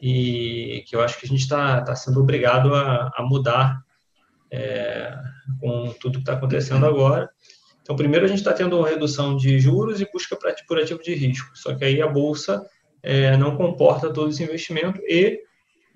[0.00, 3.80] e que eu acho que a gente está tá sendo obrigado a, a mudar
[4.50, 5.16] é,
[5.60, 7.30] com tudo que está acontecendo agora.
[7.80, 11.14] Então, primeiro a gente está tendo uma redução de juros e busca por ativo de
[11.14, 11.56] risco.
[11.56, 12.66] Só que aí a bolsa
[13.02, 15.40] é, não comporta todo esse investimento e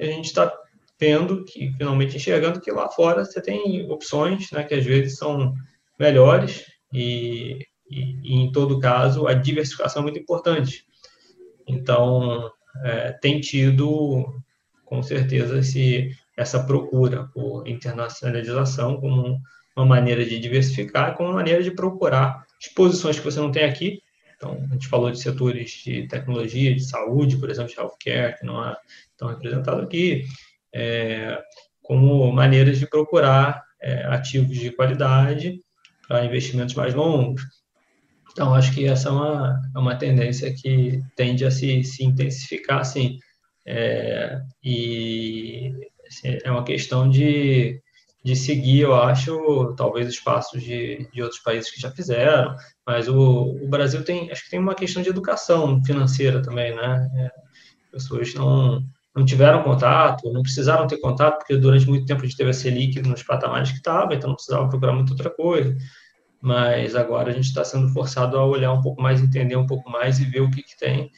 [0.01, 0.53] a gente está
[0.97, 5.55] tendo que finalmente enxergando que lá fora você tem opções, né, que às vezes são
[5.99, 7.59] melhores e,
[7.91, 10.87] e, e em todo caso a diversificação é muito importante.
[11.73, 12.51] Então,
[12.85, 14.25] é, tem tido,
[14.85, 19.41] com certeza, esse, essa procura por internacionalização como
[19.77, 24.01] uma maneira de diversificar, como uma maneira de procurar exposições que você não tem aqui.
[24.37, 28.45] Então, a gente falou de setores de tecnologia, de saúde, por exemplo, de healthcare, que
[28.45, 28.77] não é
[29.11, 30.25] estão representados aqui,
[30.75, 31.41] é,
[31.81, 35.61] como maneiras de procurar é, ativos de qualidade
[36.09, 37.43] para investimentos mais longos.
[38.33, 42.81] Então, acho que essa é uma, é uma tendência que tende a se, se intensificar,
[42.81, 43.19] assim,
[43.67, 45.73] é, e
[46.07, 47.81] assim, é uma questão de,
[48.25, 52.57] de seguir, eu acho, talvez os passos de, de outros países que já fizeram,
[52.87, 57.09] mas o, o Brasil tem, acho que tem uma questão de educação financeira também, né?
[57.17, 57.31] É,
[57.93, 58.83] pessoas não,
[59.15, 62.55] não tiveram contato, não precisaram ter contato, porque durante muito tempo a gente teve a
[62.55, 65.77] Selic nos patamares que estava, então não precisava procurar muita outra coisa.
[66.43, 69.89] Mas agora a gente está sendo forçado a olhar um pouco mais, entender um pouco
[69.89, 71.11] mais e ver o que, que tem.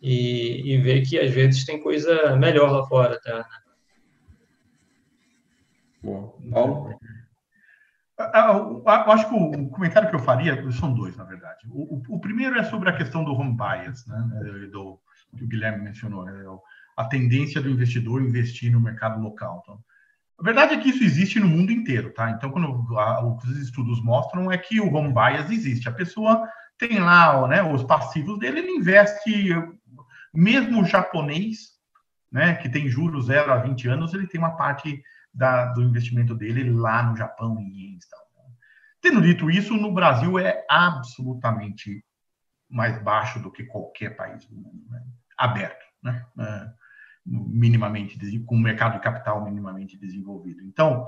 [0.00, 3.44] E, e ver que às vezes tem coisa melhor lá fora, tá?
[6.00, 6.96] Bom, Paulo?
[8.18, 11.66] Eu acho que o comentário que eu faria são dois, na verdade.
[11.68, 15.00] O, o, o primeiro é sobre a questão do home bias, né, do,
[15.36, 16.44] que o Guilherme mencionou, né,
[16.96, 19.60] a tendência do investidor investir no mercado local.
[19.62, 19.78] Então,
[20.38, 22.30] a verdade é que isso existe no mundo inteiro, tá?
[22.30, 25.88] Então, quando a, os estudos mostram é que o home bias existe.
[25.88, 29.52] A pessoa tem lá né, os passivos dele, ele investe,
[30.32, 31.76] mesmo o japonês,
[32.30, 35.02] né, que tem juros 0 a 20 anos, ele tem uma parte
[35.34, 38.06] da, do investimento dele lá no Japão, em ienes.
[39.00, 42.04] Tendo dito isso, no Brasil é absolutamente
[42.68, 45.02] mais baixo do que qualquer país do mundo, né?
[45.36, 46.26] aberto, né?
[47.30, 50.62] Minimamente com o mercado de capital minimamente desenvolvido.
[50.62, 51.06] Então,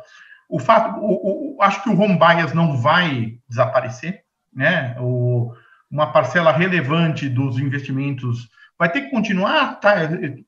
[0.48, 4.96] o fato, o, o, acho que o home bias não vai desaparecer, né?
[5.00, 5.54] O,
[5.90, 8.48] uma parcela relevante dos investimentos
[8.78, 9.94] vai ter que continuar tá,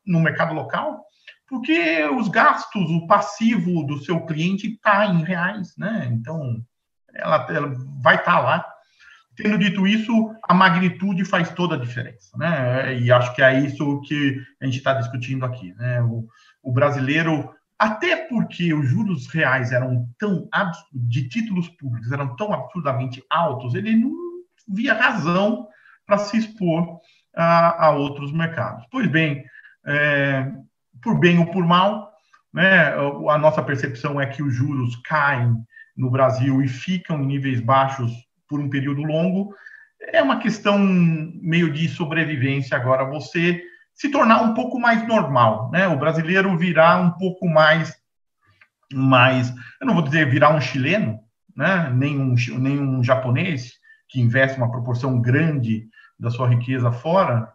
[0.07, 1.05] no mercado local,
[1.49, 6.09] porque os gastos, o passivo do seu cliente está em reais, né?
[6.11, 6.63] Então,
[7.15, 8.73] ela, ela vai estar tá lá.
[9.37, 12.99] Tendo dito isso, a magnitude faz toda a diferença, né?
[12.99, 16.03] E acho que é isso que a gente está discutindo aqui, né?
[16.03, 16.27] O,
[16.63, 20.49] o, brasileiro, até porque os juros reais eram tão
[20.93, 24.13] de títulos públicos eram tão absurdamente altos, ele não
[24.69, 25.67] via razão
[26.07, 27.01] para se expor
[27.35, 28.85] a, a, outros mercados.
[28.91, 29.45] Pois bem,
[29.87, 30.53] é,
[31.03, 32.13] por bem ou por mal,
[32.53, 32.93] né,
[33.31, 35.57] a nossa percepção é que os juros caem
[35.97, 38.13] no Brasil e ficam em níveis baixos
[38.53, 39.55] por um período longo.
[39.99, 43.63] É uma questão meio de sobrevivência agora, você
[43.95, 45.89] se tornar um pouco mais normal, né?
[45.89, 47.97] O brasileiro virar um pouco mais,
[48.93, 51.19] mais, eu não vou dizer virar um chileno,
[51.57, 51.91] né?
[51.95, 53.73] Nem um, nem um japonês
[54.07, 55.89] que investe uma proporção grande
[56.21, 57.51] da sua riqueza fora,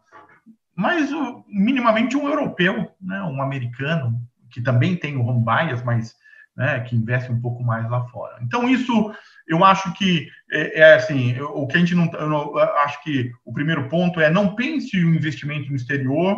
[0.76, 1.12] mas
[1.48, 4.20] minimamente um europeu, né, um americano,
[4.50, 6.16] que também tem o home bias, mas
[6.56, 8.40] né, que investe um pouco mais lá fora.
[8.42, 9.14] Então, isso
[9.48, 12.06] eu acho que é, é assim, o que a gente não.
[12.14, 16.36] Eu acho que o primeiro ponto é não pense o investimento no exterior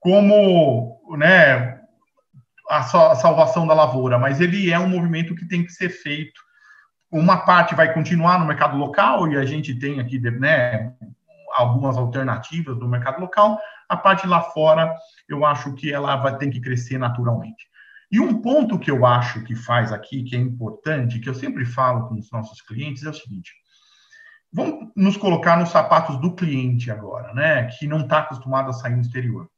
[0.00, 1.80] como né,
[2.68, 6.40] a, a salvação da lavoura, mas ele é um movimento que tem que ser feito.
[7.10, 10.92] Uma parte vai continuar no mercado local, e a gente tem aqui né,
[11.56, 13.58] algumas alternativas do mercado local,
[13.88, 14.94] a parte lá fora,
[15.28, 17.66] eu acho que ela vai ter que crescer naturalmente.
[18.14, 21.64] E um ponto que eu acho que faz aqui, que é importante, que eu sempre
[21.64, 23.52] falo com os nossos clientes, é o seguinte:
[24.52, 27.64] vamos nos colocar nos sapatos do cliente agora, né?
[27.64, 29.50] Que não está acostumado a sair no exterior.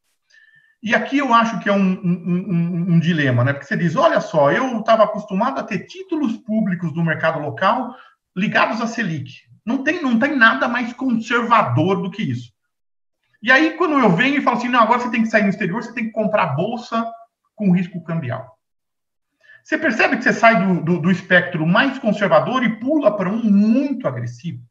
[0.82, 3.52] E aqui eu acho que é um, um, um, um dilema, né?
[3.52, 7.94] Porque você diz: olha só, eu estava acostumado a ter títulos públicos do mercado local
[8.34, 9.34] ligados à Selic.
[9.66, 12.50] Não tem, não tem nada mais conservador do que isso.
[13.42, 15.50] E aí, quando eu venho e falo assim, não, agora você tem que sair no
[15.50, 17.07] exterior, você tem que comprar bolsa
[17.57, 18.57] com risco cambial.
[19.64, 23.42] Você percebe que você sai do, do, do espectro mais conservador e pula para um
[23.42, 24.62] muito agressivo.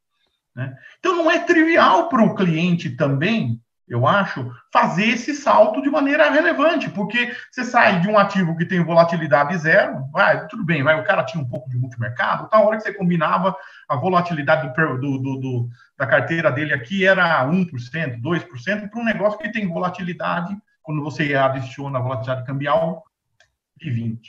[0.56, 0.74] Né?
[1.00, 6.30] Então, não é trivial para o cliente também eu acho, fazer esse salto de maneira
[6.32, 11.00] relevante, porque você sai de um ativo que tem volatilidade zero, vai, tudo bem, vai,
[11.00, 13.56] o cara tinha um pouco de multimercado, a hora que você combinava
[13.88, 19.40] a volatilidade do, do, do da carteira dele aqui era 1%, 2%, para um negócio
[19.40, 23.04] que tem volatilidade, quando você adiciona a volatilidade cambial,
[23.78, 24.20] de 20%.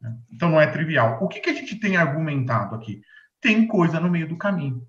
[0.00, 0.16] Né?
[0.30, 1.18] Então não é trivial.
[1.22, 3.02] O que, que a gente tem argumentado aqui?
[3.40, 4.86] Tem coisa no meio do caminho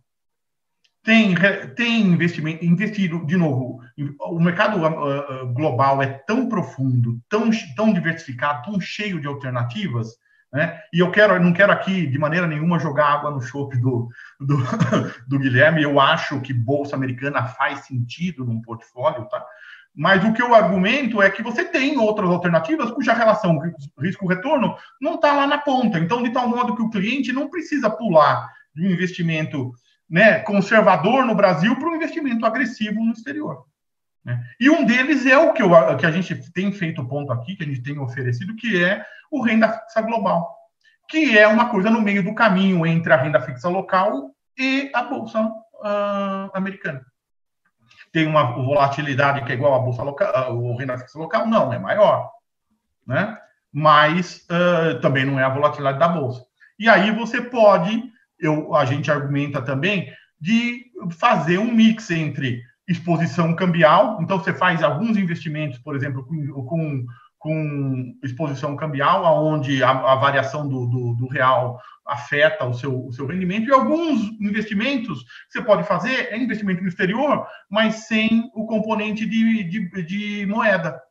[1.04, 1.34] tem,
[1.76, 3.82] tem investimento, investido, de novo,
[4.20, 10.10] o mercado uh, global é tão profundo, tão, tão diversificado, tão cheio de alternativas,
[10.54, 10.80] né?
[10.94, 14.58] E eu quero, não quero aqui de maneira nenhuma jogar água no chope do, do,
[15.28, 15.82] do, Guilherme.
[15.82, 19.44] Eu acho que bolsa americana faz sentido num portfólio, tá?
[19.94, 23.60] Mas o que eu argumento é que você tem outras alternativas cuja relação
[24.00, 26.00] risco-retorno não está lá na ponta.
[26.00, 29.74] Então, de tal modo que o cliente não precisa pular de um investimento
[30.10, 33.66] né, conservador no Brasil para um investimento agressivo no exterior.
[34.24, 34.42] Né?
[34.60, 37.64] E um deles é o que, eu, que a gente tem feito ponto aqui, que
[37.64, 40.56] a gente tem oferecido, que é o renda fixa global,
[41.10, 45.04] que é uma coisa no meio do caminho entre a renda fixa local e a
[45.04, 47.06] bolsa uh, americana.
[48.12, 51.48] Tem uma volatilidade que é igual à bolsa local, o renda fixa local?
[51.48, 52.30] Não, é maior.
[53.08, 53.38] Né?
[53.72, 56.46] mas uh, também não é a volatilidade da bolsa.
[56.78, 58.04] E aí você pode,
[58.40, 64.84] eu, a gente argumenta também, de fazer um mix entre exposição cambial, então você faz
[64.84, 67.06] alguns investimentos, por exemplo, com, com,
[67.42, 73.12] com exposição cambial, onde a, a variação do, do, do, real afeta o seu, o
[73.12, 78.52] seu rendimento, e alguns investimentos que você pode fazer é investimento no exterior, mas sem
[78.54, 81.02] o componente de, de, de moeda.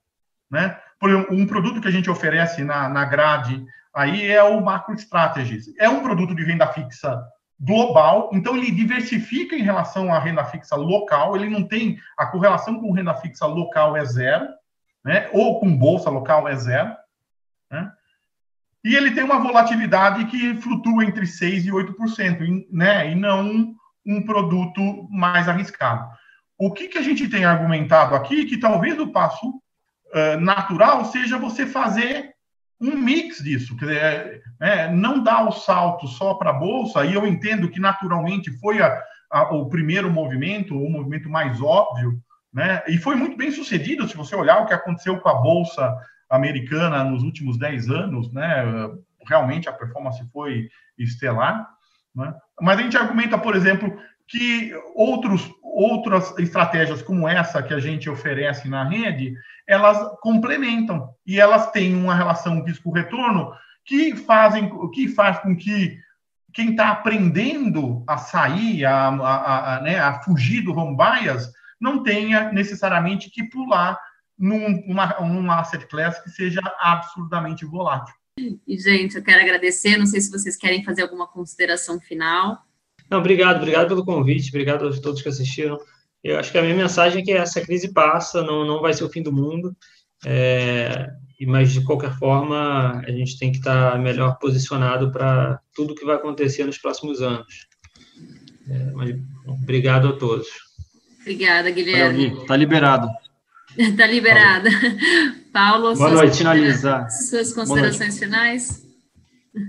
[0.49, 0.79] Né?
[1.01, 4.95] Por exemplo, um produto que a gente oferece na, na grade aí é o Macro
[4.95, 5.75] Strategies.
[5.81, 7.21] É um produto de renda fixa
[7.59, 12.81] global, então ele diversifica em relação à renda fixa local, ele não tem a correlação
[12.81, 14.47] com renda fixa local é zero,
[15.05, 15.29] né?
[15.33, 16.95] Ou com bolsa local é zero,
[17.71, 17.93] né?
[18.83, 23.11] E ele tem uma volatilidade que flutua entre 6 e 8%, né?
[23.11, 23.75] E não
[24.07, 26.09] um produto mais arriscado.
[26.59, 31.39] O que, que a gente tem argumentado aqui que talvez o passo uh, natural seja
[31.39, 32.35] você fazer
[32.81, 37.05] um mix disso, quer dizer, é, é, não dá o salto só para a bolsa,
[37.05, 42.19] e eu entendo que naturalmente foi a, a, o primeiro movimento, o movimento mais óbvio,
[42.53, 42.83] né?
[42.89, 45.97] E foi muito bem sucedido, se você olhar o que aconteceu com a bolsa
[46.29, 48.65] americana nos últimos 10 anos, né?
[49.27, 51.69] Realmente a performance foi estelar,
[52.15, 52.35] né?
[52.61, 53.97] Mas a gente argumenta, por exemplo,
[54.29, 59.35] que outros, outras estratégias como essa que a gente oferece na rede,
[59.67, 63.53] elas complementam e elas têm uma relação risco-retorno
[63.85, 65.99] que fazem que faz com que
[66.53, 72.03] quem está aprendendo a sair, a, a, a, né, a, fugir do home bias, não
[72.03, 73.99] tenha necessariamente que pular
[74.39, 78.15] num, uma, numa asset class que seja absurdamente volátil.
[78.67, 79.97] E, gente, eu quero agradecer.
[79.97, 82.59] Não sei se vocês querem fazer alguma consideração final.
[83.11, 85.79] Não, obrigado, obrigado pelo convite, obrigado a todos que assistiram.
[86.23, 89.05] Eu acho que a minha mensagem é que essa crise passa, não, não vai ser
[89.05, 89.77] o fim do mundo,
[90.25, 91.09] é,
[91.47, 96.17] mas de qualquer forma a gente tem que estar melhor posicionado para tudo que vai
[96.17, 97.67] acontecer nos próximos anos.
[98.69, 99.17] É, mas,
[99.47, 100.47] obrigado a todos.
[101.21, 102.33] Obrigada, Guilherme.
[102.41, 103.09] Está liberado.
[103.77, 104.69] Está liberada.
[105.53, 107.11] Paulo, Boa noite, finalizar.
[107.11, 108.87] Suas considerações finais?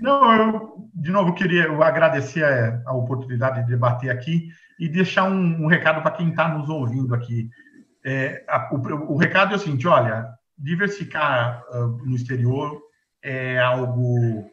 [0.01, 4.49] Não, eu, de novo, queria eu agradecer a, a, oportunidade de debater aqui
[4.79, 7.49] e deixar um, um recado para quem está nos ouvindo aqui.
[8.05, 10.27] É, a, o, o, recado é o seguinte: olha,
[10.57, 12.79] diversificar uh, no exterior
[13.23, 14.51] é algo uh,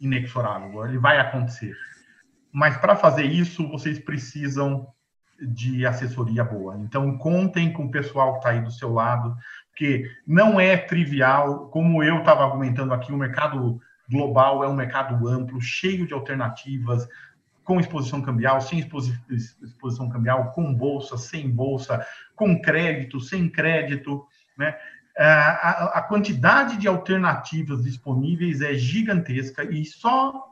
[0.00, 1.74] inexorável, ele vai acontecer.
[2.52, 4.86] Mas para fazer isso, vocês precisam
[5.40, 6.76] de assessoria boa.
[6.78, 9.36] Então, contem com o pessoal que está aí do seu lado,
[9.70, 15.26] porque não é trivial, como eu estava argumentando aqui, o mercado global, é um mercado
[15.26, 17.08] amplo, cheio de alternativas,
[17.64, 22.06] com exposição cambial, sem exposição cambial, com bolsa, sem bolsa,
[22.36, 24.24] com crédito, sem crédito,
[24.56, 24.76] né?
[25.16, 30.44] A, a, quantidade de alternativas disponíveis é gigantesca e só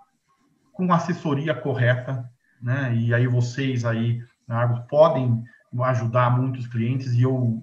[0.73, 2.31] com assessoria correta,
[2.63, 2.95] né?
[2.95, 4.23] E aí vocês aí
[4.89, 5.43] podem
[5.85, 7.63] ajudar muitos clientes e eu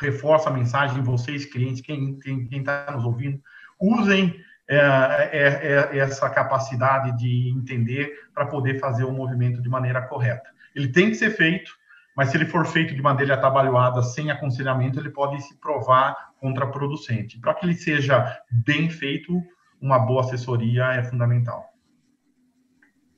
[0.00, 2.18] reforço a mensagem vocês clientes, quem
[2.50, 3.40] está nos ouvindo,
[3.80, 4.34] usem
[4.66, 10.48] é, é, é, essa capacidade de entender para poder fazer o movimento de maneira correta.
[10.74, 11.70] Ele tem que ser feito,
[12.16, 17.38] mas se ele for feito de maneira atabalhoada, sem aconselhamento, ele pode se provar contraproducente.
[17.38, 19.38] Para que ele seja bem feito,
[19.80, 21.73] uma boa assessoria é fundamental.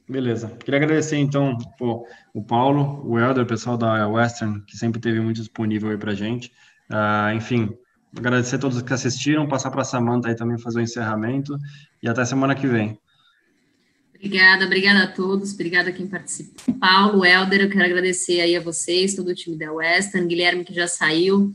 [0.08, 0.48] Beleza.
[0.64, 5.20] Queria agradecer, então, pô, o Paulo, o Helder, o pessoal da Western, que sempre teve
[5.20, 6.52] muito disponível aí para gente.
[6.88, 7.76] Uh, enfim,
[8.18, 11.56] Agradecer a todos que assistiram, passar para a Samanta aí também fazer o encerramento
[12.02, 12.98] e até semana que vem.
[14.14, 16.74] Obrigada, obrigada a todos, obrigada a quem participou.
[16.76, 20.72] Paulo, Helder, eu quero agradecer aí a vocês, todo o time da Western, Guilherme que
[20.72, 21.54] já saiu,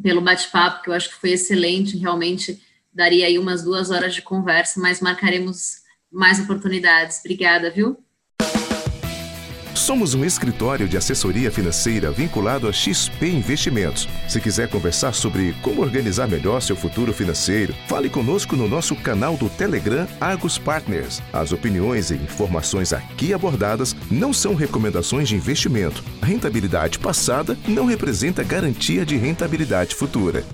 [0.00, 2.62] pelo bate-papo, que eu acho que foi excelente, realmente
[2.94, 5.79] daria aí umas duas horas de conversa, mas marcaremos
[6.10, 7.20] mais oportunidades.
[7.20, 7.96] Obrigada, viu?
[9.74, 14.06] Somos um escritório de assessoria financeira vinculado a XP Investimentos.
[14.28, 19.36] Se quiser conversar sobre como organizar melhor seu futuro financeiro, fale conosco no nosso canal
[19.36, 21.22] do Telegram Argos Partners.
[21.32, 26.04] As opiniões e informações aqui abordadas não são recomendações de investimento.
[26.20, 30.44] A rentabilidade passada não representa garantia de rentabilidade futura.